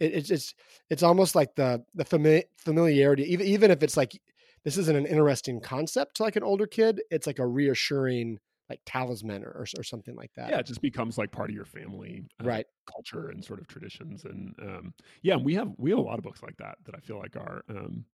it, 0.00 0.14
it's 0.14 0.30
it's 0.30 0.54
it's 0.90 1.02
almost 1.02 1.34
like 1.34 1.54
the 1.56 1.84
the 1.94 2.04
fami- 2.04 2.44
familiarity, 2.58 3.24
even 3.24 3.46
even 3.46 3.70
if 3.70 3.82
it's 3.82 3.96
like 3.96 4.20
this 4.64 4.78
isn't 4.78 4.96
an 4.96 5.06
interesting 5.06 5.60
concept 5.60 6.16
to 6.16 6.22
like 6.24 6.36
an 6.36 6.42
older 6.44 6.66
kid, 6.66 7.02
it's 7.10 7.26
like 7.26 7.38
a 7.38 7.46
reassuring 7.46 8.38
like 8.70 8.80
talisman 8.86 9.44
or 9.44 9.66
or, 9.76 9.82
something 9.82 10.14
like 10.14 10.32
that. 10.36 10.50
yeah, 10.50 10.58
it 10.58 10.66
just 10.66 10.80
becomes 10.80 11.18
like 11.18 11.32
part 11.32 11.50
of 11.50 11.56
your 11.56 11.64
family, 11.64 12.24
uh, 12.40 12.44
Right. 12.44 12.66
Culture 12.90 13.28
and 13.28 13.44
sort 13.44 13.60
of 13.60 13.66
traditions, 13.66 14.24
and 14.24 14.54
um, 14.62 14.94
yeah, 15.22 15.36
we 15.36 15.54
have 15.54 15.72
we 15.76 15.90
have 15.90 15.98
a 15.98 16.02
lot 16.02 16.18
of 16.18 16.24
books 16.24 16.42
like 16.42 16.56
that 16.58 16.76
that 16.84 16.94
I 16.94 17.00
feel 17.00 17.18
like 17.18 17.36
are, 17.36 17.62
um, 17.68 18.04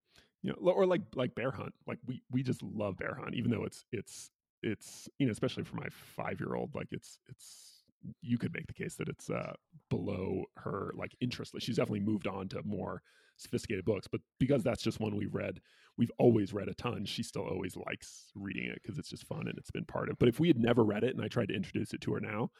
you 0.42 0.50
know, 0.50 0.70
or 0.70 0.86
like 0.86 1.02
like 1.14 1.34
Bear 1.34 1.50
Hunt. 1.50 1.74
Like 1.86 1.98
we 2.06 2.22
we 2.30 2.42
just 2.42 2.62
love 2.62 2.96
Bear 2.96 3.14
Hunt, 3.14 3.34
even 3.34 3.50
though 3.50 3.64
it's 3.64 3.84
it's 3.92 4.30
it's 4.62 5.08
you 5.18 5.26
know, 5.26 5.32
especially 5.32 5.64
for 5.64 5.76
my 5.76 5.88
five 5.90 6.40
year 6.40 6.54
old, 6.54 6.74
like 6.74 6.88
it's 6.90 7.18
it's 7.28 7.84
you 8.22 8.38
could 8.38 8.54
make 8.54 8.66
the 8.66 8.74
case 8.74 8.96
that 8.96 9.08
it's 9.08 9.30
uh, 9.30 9.54
below 9.90 10.44
her 10.56 10.92
like 10.94 11.14
interest. 11.20 11.54
She's 11.58 11.76
definitely 11.76 12.00
moved 12.00 12.26
on 12.26 12.48
to 12.48 12.62
more 12.64 13.02
sophisticated 13.36 13.84
books, 13.84 14.06
but 14.06 14.20
because 14.38 14.62
that's 14.62 14.82
just 14.82 15.00
one 15.00 15.16
we've 15.16 15.34
read, 15.34 15.60
we've 15.98 16.12
always 16.18 16.52
read 16.52 16.68
a 16.68 16.74
ton. 16.74 17.04
She 17.04 17.22
still 17.22 17.46
always 17.46 17.76
likes 17.76 18.30
reading 18.34 18.64
it 18.66 18.80
because 18.82 18.98
it's 18.98 19.08
just 19.08 19.26
fun 19.26 19.48
and 19.48 19.56
it's 19.58 19.70
been 19.70 19.84
part 19.84 20.08
of. 20.08 20.14
It. 20.14 20.18
But 20.18 20.28
if 20.28 20.38
we 20.40 20.48
had 20.48 20.58
never 20.58 20.84
read 20.84 21.04
it 21.04 21.14
and 21.14 21.24
I 21.24 21.28
tried 21.28 21.48
to 21.48 21.54
introduce 21.54 21.92
it 21.94 22.00
to 22.02 22.12
her 22.14 22.20
now, 22.20 22.50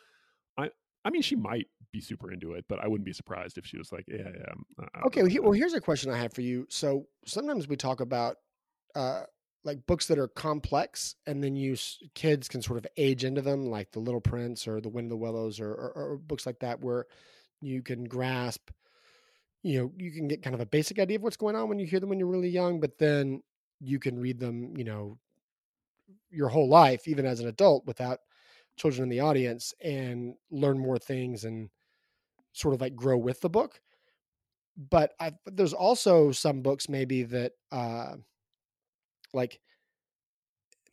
I 0.57 0.71
I 1.05 1.11
mean 1.11 1.23
she 1.23 1.37
might 1.37 1.69
be 1.93 2.01
super 2.01 2.33
into 2.33 2.53
it, 2.55 2.65
but 2.69 2.81
I 2.81 2.89
wouldn't 2.89 3.05
be 3.07 3.13
surprised 3.13 3.59
if 3.59 3.67
she 3.67 3.79
was 3.79 3.93
like, 3.93 4.05
yeah, 4.09 4.17
yeah. 4.19 4.45
I'm- 4.49 4.65
I- 4.81 4.99
I 4.99 5.03
Okay, 5.07 5.23
well, 5.23 5.43
well, 5.43 5.53
here's 5.53 5.75
a 5.75 5.81
question 5.81 6.11
I 6.11 6.19
have 6.19 6.33
for 6.33 6.41
you. 6.43 6.67
So 6.71 7.07
sometimes 7.25 7.69
we 7.69 7.77
talk 7.77 8.01
about 8.01 8.37
uh, 8.95 9.25
like 9.65 9.87
books 9.87 10.07
that 10.07 10.19
are 10.19 10.29
complex, 10.29 11.17
and 11.27 11.43
then 11.45 11.55
you 11.57 11.77
kids 12.15 12.49
can 12.49 12.63
sort 12.63 12.79
of 12.79 12.87
age 12.97 13.25
into 13.25 13.43
them, 13.43 13.67
like 13.67 13.91
The 13.93 13.99
Little 14.01 14.21
Prince 14.21 14.67
or 14.67 14.81
The 14.81 14.89
Wind 14.89 15.07
of 15.07 15.11
the 15.11 15.17
Willows, 15.17 15.61
or, 15.61 15.71
or, 15.73 15.93
or 15.93 16.17
books 16.17 16.47
like 16.47 16.61
that, 16.61 16.81
where 16.81 17.07
you 17.61 17.83
can 17.83 18.05
grasp, 18.05 18.71
you 19.67 19.81
know, 19.81 19.93
you 19.97 20.13
can 20.13 20.29
get 20.29 20.43
kind 20.43 20.55
of 20.55 20.61
a 20.61 20.67
basic 20.67 20.99
idea 20.99 21.17
of 21.17 21.23
what's 21.23 21.37
going 21.37 21.57
on 21.57 21.69
when 21.69 21.79
you 21.79 21.87
hear 21.87 22.01
them 22.01 22.09
when 22.11 22.19
you're 22.19 22.29
really 22.29 22.49
young, 22.51 22.81
but 22.81 22.99
then 22.99 23.43
you 23.81 23.99
can 23.99 24.19
read 24.19 24.39
them, 24.41 24.77
you 24.77 24.85
know, 24.85 25.19
your 26.31 26.49
whole 26.49 26.69
life, 26.69 27.09
even 27.09 27.27
as 27.27 27.41
an 27.41 27.49
adult, 27.49 27.87
without 27.87 28.21
children 28.77 29.05
in 29.05 29.09
the 29.09 29.21
audience, 29.21 29.75
and 29.83 30.37
learn 30.51 30.79
more 30.79 30.99
things 30.99 31.45
and 31.45 31.71
sort 32.53 32.75
of 32.75 32.81
like 32.81 32.97
grow 32.97 33.19
with 33.19 33.41
the 33.43 33.51
book 33.51 33.81
but 34.77 35.15
I 35.21 35.33
there's 35.47 35.73
also 35.73 36.33
some 36.33 36.63
books 36.63 36.89
maybe 36.89 37.23
that 37.25 37.53
uh 37.73 38.17
like 39.33 39.61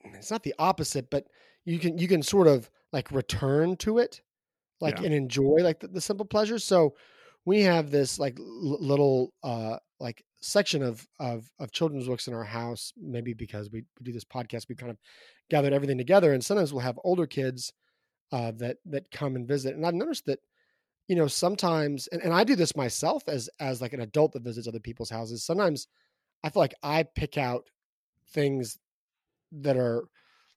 it's 0.04 0.32
not 0.32 0.44
the 0.44 0.56
opposite, 0.60 1.10
but 1.10 1.28
you 1.66 1.80
can 1.80 1.98
you 1.98 2.08
can 2.08 2.22
sort 2.24 2.48
of 2.48 2.70
like 2.92 3.12
return 3.12 3.76
to 3.78 3.98
it, 3.98 4.22
like 4.82 5.00
Yeah. 5.00 5.02
and 5.02 5.14
enjoy 5.14 5.58
like 5.64 5.82
the, 5.82 5.88
the 5.90 6.02
simple 6.02 6.26
pleasures. 6.28 6.64
So 6.64 6.96
we 7.46 7.62
have 7.62 7.92
this 7.92 8.20
like 8.20 8.40
l- 8.40 8.78
little 8.80 9.34
uh 9.44 9.78
like 10.00 10.24
section 10.42 10.84
of 10.84 11.08
of 11.20 11.50
of 11.60 11.72
children's 11.72 12.08
books 12.08 12.28
in 12.28 12.34
our 12.34 12.44
house. 12.44 12.94
Maybe 12.98 13.34
because 13.34 13.70
we, 13.72 13.84
we 14.00 14.04
do 14.04 14.12
this 14.12 14.26
podcast, 14.26 14.68
we 14.70 14.76
kind 14.76 14.92
of 14.92 14.98
gathered 15.50 15.74
everything 15.74 15.98
together, 15.98 16.34
and 16.34 16.44
sometimes 16.44 16.72
we'll 16.74 16.82
have 16.82 17.00
older 17.04 17.28
kids 17.28 17.72
uh, 18.32 18.52
that 18.58 18.78
that 18.86 19.12
come 19.12 19.36
and 19.36 19.48
visit. 19.48 19.76
And 19.76 19.86
I've 19.86 19.94
noticed 19.94 20.26
that 20.26 20.40
you 21.08 21.16
know 21.16 21.28
sometimes 21.28 22.08
and, 22.08 22.22
and 22.22 22.34
i 22.34 22.44
do 22.44 22.56
this 22.56 22.76
myself 22.76 23.24
as 23.28 23.50
as 23.60 23.82
like 23.82 23.94
an 23.94 24.02
adult 24.02 24.32
that 24.32 24.44
visits 24.44 24.68
other 24.68 24.80
people's 24.80 25.10
houses 25.10 25.44
sometimes 25.44 25.88
i 26.44 26.50
feel 26.50 26.62
like 26.62 26.76
i 26.82 27.04
pick 27.04 27.38
out 27.38 27.66
things 28.30 28.78
that 29.52 29.76
are 29.78 30.06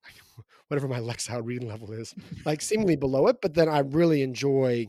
whatever 0.69 0.89
my 0.89 1.01
lexile 1.01 1.45
reading 1.45 1.69
level 1.69 1.93
is 1.93 2.15
like 2.45 2.61
seemingly 2.63 2.97
below 2.97 3.27
it 3.27 3.37
but 3.43 3.55
then 3.55 3.69
i 3.69 3.81
really 3.81 4.23
enjoy 4.23 4.87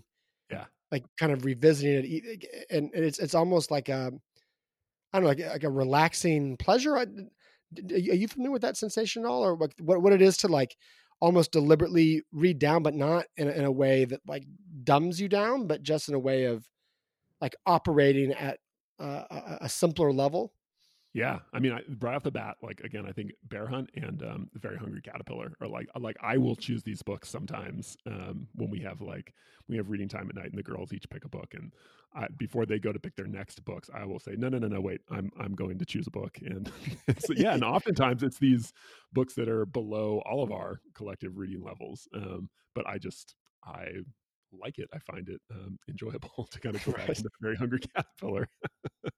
Yeah. 0.52 0.66
Like 0.92 1.04
kind 1.20 1.32
of 1.32 1.46
revisiting 1.46 2.04
it 2.06 2.66
and 2.70 2.92
it's 2.94 3.20
it's 3.20 3.36
almost 3.36 3.72
like 3.72 3.90
a 3.90 4.12
i 5.14 5.20
don't 5.20 5.24
know 5.24 5.28
like, 5.28 5.40
like 5.40 5.64
a 5.64 5.70
relaxing 5.70 6.58
pleasure 6.58 6.98
are 6.98 7.06
you 7.98 8.28
familiar 8.28 8.52
with 8.52 8.62
that 8.62 8.78
sensation 8.78 9.26
at 9.26 9.28
all? 9.28 9.44
Or 9.44 9.56
what 9.56 9.74
what 9.80 10.14
it 10.14 10.22
is 10.22 10.38
to 10.38 10.48
like 10.48 10.76
almost 11.20 11.52
deliberately 11.52 12.22
read 12.32 12.60
down 12.60 12.84
but 12.84 12.94
not 12.94 13.26
in 13.36 13.48
a, 13.48 13.52
in 13.52 13.66
a 13.66 13.72
way 13.72 14.06
that 14.06 14.22
like 14.28 14.44
dumbs 14.84 15.20
you 15.20 15.28
down 15.28 15.68
but 15.68 15.82
just 15.82 16.08
in 16.08 16.16
a 16.16 16.20
way 16.20 16.46
of 16.46 16.66
like 17.42 17.56
operating 17.66 18.32
at 18.34 18.60
a 19.00 19.68
simpler 19.68 20.12
level 20.12 20.54
Yeah, 21.18 21.40
I 21.52 21.58
mean, 21.58 21.72
I, 21.72 21.82
right 22.00 22.14
off 22.14 22.22
the 22.22 22.30
bat, 22.30 22.58
like 22.62 22.82
again, 22.82 23.08
I 23.08 23.12
think 23.12 23.32
Bear 23.50 23.66
Hunt 23.66 23.90
and 23.96 24.22
um, 24.22 24.50
The 24.54 24.60
Very 24.60 24.78
Hungry 24.78 25.02
Caterpillar 25.02 25.54
are 25.60 25.68
like 25.68 25.88
like 26.00 26.16
I 26.22 26.38
will 26.38 26.56
choose 26.56 26.84
these 26.84 27.02
books 27.02 27.28
sometimes 27.28 27.98
um, 28.06 28.48
when 28.54 28.70
we 28.70 28.80
have 28.82 29.02
like 29.02 29.34
we 29.68 29.78
have 29.78 29.90
reading 29.90 30.08
time 30.08 30.30
at 30.30 30.36
night 30.36 30.46
and 30.52 30.58
the 30.60 30.62
girls 30.62 30.94
each 30.94 31.10
pick 31.10 31.26
a 31.26 31.28
book 31.28 31.56
and 31.56 31.74
I, 32.14 32.28
before 32.38 32.68
they 32.68 32.78
go 32.78 32.94
to 32.94 33.00
pick 33.00 33.16
their 33.16 33.26
next 33.26 33.66
books, 33.66 33.90
I 33.92 34.06
will 34.06 34.20
say 34.20 34.36
no 34.38 34.48
no 34.48 34.60
no 34.60 34.68
no 34.68 34.80
wait 34.80 35.02
I'm 35.10 35.32
I'm 35.40 35.56
going 35.56 35.80
to 35.80 35.86
choose 35.86 36.06
a 36.06 36.12
book. 36.12 36.38
And 36.46 36.72
so, 37.18 37.34
yeah 37.36 37.56
and 37.56 37.64
oftentimes 37.64 38.22
it's 38.22 38.38
these 38.38 38.72
books 39.12 39.34
that 39.34 39.50
are 39.50 39.66
below 39.66 40.22
all 40.24 40.44
of 40.44 40.52
our 40.52 40.82
collective 40.94 41.36
reading 41.40 41.64
levels, 41.64 42.08
um, 42.14 42.48
but 42.76 42.86
I 42.88 43.00
just 43.00 43.34
I 43.66 43.88
like 44.52 44.80
it. 44.80 44.90
I 44.94 45.00
find 45.00 45.30
it 45.30 45.42
um, 45.52 45.78
enjoyable 45.90 46.48
to 46.52 46.60
kind 46.60 46.76
of 46.76 46.84
go 46.86 46.92
back 46.92 47.08
Right. 47.08 47.10
into 47.18 47.24
The 47.24 47.30
Very 47.42 47.56
Hungry 47.56 47.80
Caterpillar. 47.96 48.48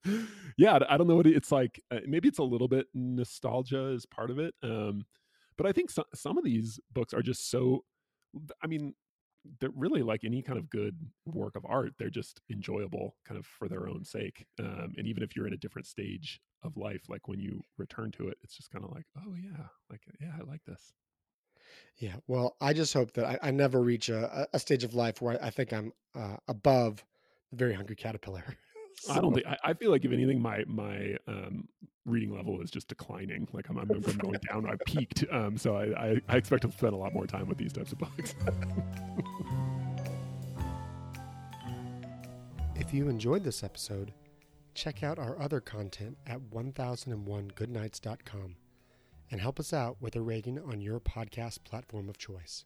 yeah, 0.58 0.80
I 0.89 0.98
don't 0.98 1.08
know 1.08 1.15
what 1.15 1.28
it, 1.28 1.36
it's 1.36 1.52
like. 1.52 1.82
Uh, 1.92 2.00
maybe 2.08 2.28
it's 2.28 2.39
a 2.39 2.44
little 2.44 2.68
bit 2.68 2.88
nostalgia 2.94 3.88
is 3.89 4.06
part 4.06 4.30
of 4.32 4.39
it. 4.39 4.54
Um, 4.63 5.06
but 5.58 5.65
I 5.68 5.72
think 5.72 5.89
some 5.89 6.06
some 6.13 6.38
of 6.38 6.44
these 6.44 6.80
books 6.94 7.13
are 7.13 7.22
just 7.22 7.50
so. 7.50 7.84
I 8.63 8.68
mean, 8.68 8.94
they're 9.60 9.72
really 9.76 10.04
like 10.04 10.24
any 10.24 10.42
kind 10.42 10.60
of 10.60 10.70
good 10.70 10.96
work 11.26 11.56
of 11.56 11.65
art. 11.68 11.94
They're 11.98 12.10
just 12.10 12.42
enjoyable, 12.52 13.15
kind 13.28 13.38
of 13.39 13.46
for 13.46 13.68
their 13.68 13.88
own 13.88 14.04
sake. 14.06 14.46
Um, 14.60 14.94
and 14.98 15.08
even 15.08 15.24
if 15.24 15.36
you're 15.36 15.48
in 15.48 15.54
a 15.54 15.58
different 15.58 15.88
stage 15.88 16.39
of 16.63 16.78
life, 16.78 17.04
like 17.10 17.28
when 17.28 17.39
you 17.39 17.62
return 17.78 18.12
to 18.12 18.28
it, 18.28 18.38
it's 18.44 18.56
just 18.56 18.70
kind 18.70 18.86
of 18.86 18.92
like, 18.92 19.06
oh 19.18 19.34
yeah, 19.36 19.65
like 19.89 20.02
yeah, 20.22 20.34
I 20.39 20.44
like 20.44 20.62
this. 20.65 20.94
Yeah 21.98 22.16
well 22.28 22.56
i 22.62 22.74
just 22.74 22.94
hope 22.94 23.14
that 23.14 23.26
i, 23.26 23.40
I 23.44 23.52
never 23.52 23.82
reach 23.82 24.10
a, 24.10 24.48
a 24.54 24.60
stage 24.60 24.84
of 24.84 24.94
life 24.94 25.22
where 25.22 25.42
i, 25.42 25.48
I 25.48 25.50
think 25.50 25.74
i'm 25.74 25.94
uh, 26.16 26.38
above 26.48 27.04
the 27.52 27.58
very 27.58 27.74
hungry 27.74 27.96
caterpillar 27.96 28.44
I 29.10 29.22
don't 29.22 29.34
think 29.34 29.48
I, 29.48 29.58
I 29.64 29.74
feel 29.74 29.92
like 29.92 30.04
if 30.04 30.12
anything, 30.12 30.42
my 30.42 30.66
my 30.68 31.16
um, 31.26 31.70
reading 32.06 32.36
level 32.36 32.62
is 32.62 32.70
just 32.70 32.90
declining. 32.90 33.48
Like 33.54 33.70
I'm, 33.70 33.78
I'm, 33.78 33.90
I'm 33.90 34.18
going 34.18 34.38
down. 34.50 34.70
I 34.70 34.76
peaked. 34.86 35.24
Um, 35.32 35.58
so 35.58 35.78
I, 35.78 36.08
I, 36.08 36.22
I 36.28 36.36
expect 36.36 36.64
to 36.64 36.72
spend 36.74 36.92
a 36.92 36.98
lot 36.98 37.14
more 37.14 37.26
time 37.26 37.48
with 37.48 37.58
these 37.58 37.72
types 37.72 37.94
of 37.94 38.00
books. 38.00 38.36
If 42.80 42.94
you 42.94 43.10
enjoyed 43.10 43.44
this 43.44 43.62
episode, 43.62 44.14
check 44.74 45.04
out 45.04 45.20
our 45.20 45.40
other 45.40 45.60
content 45.60 46.18
at 46.26 46.40
1001goodnights.com 46.50 48.56
and 49.32 49.42
help 49.42 49.60
us 49.60 49.74
out 49.74 49.98
with 50.00 50.15
a 50.15 50.22
rating 50.22 50.60
on 50.60 50.82
your 50.82 51.00
podcast 51.00 51.63
platform 51.63 52.10
of 52.10 52.18
choice. 52.18 52.65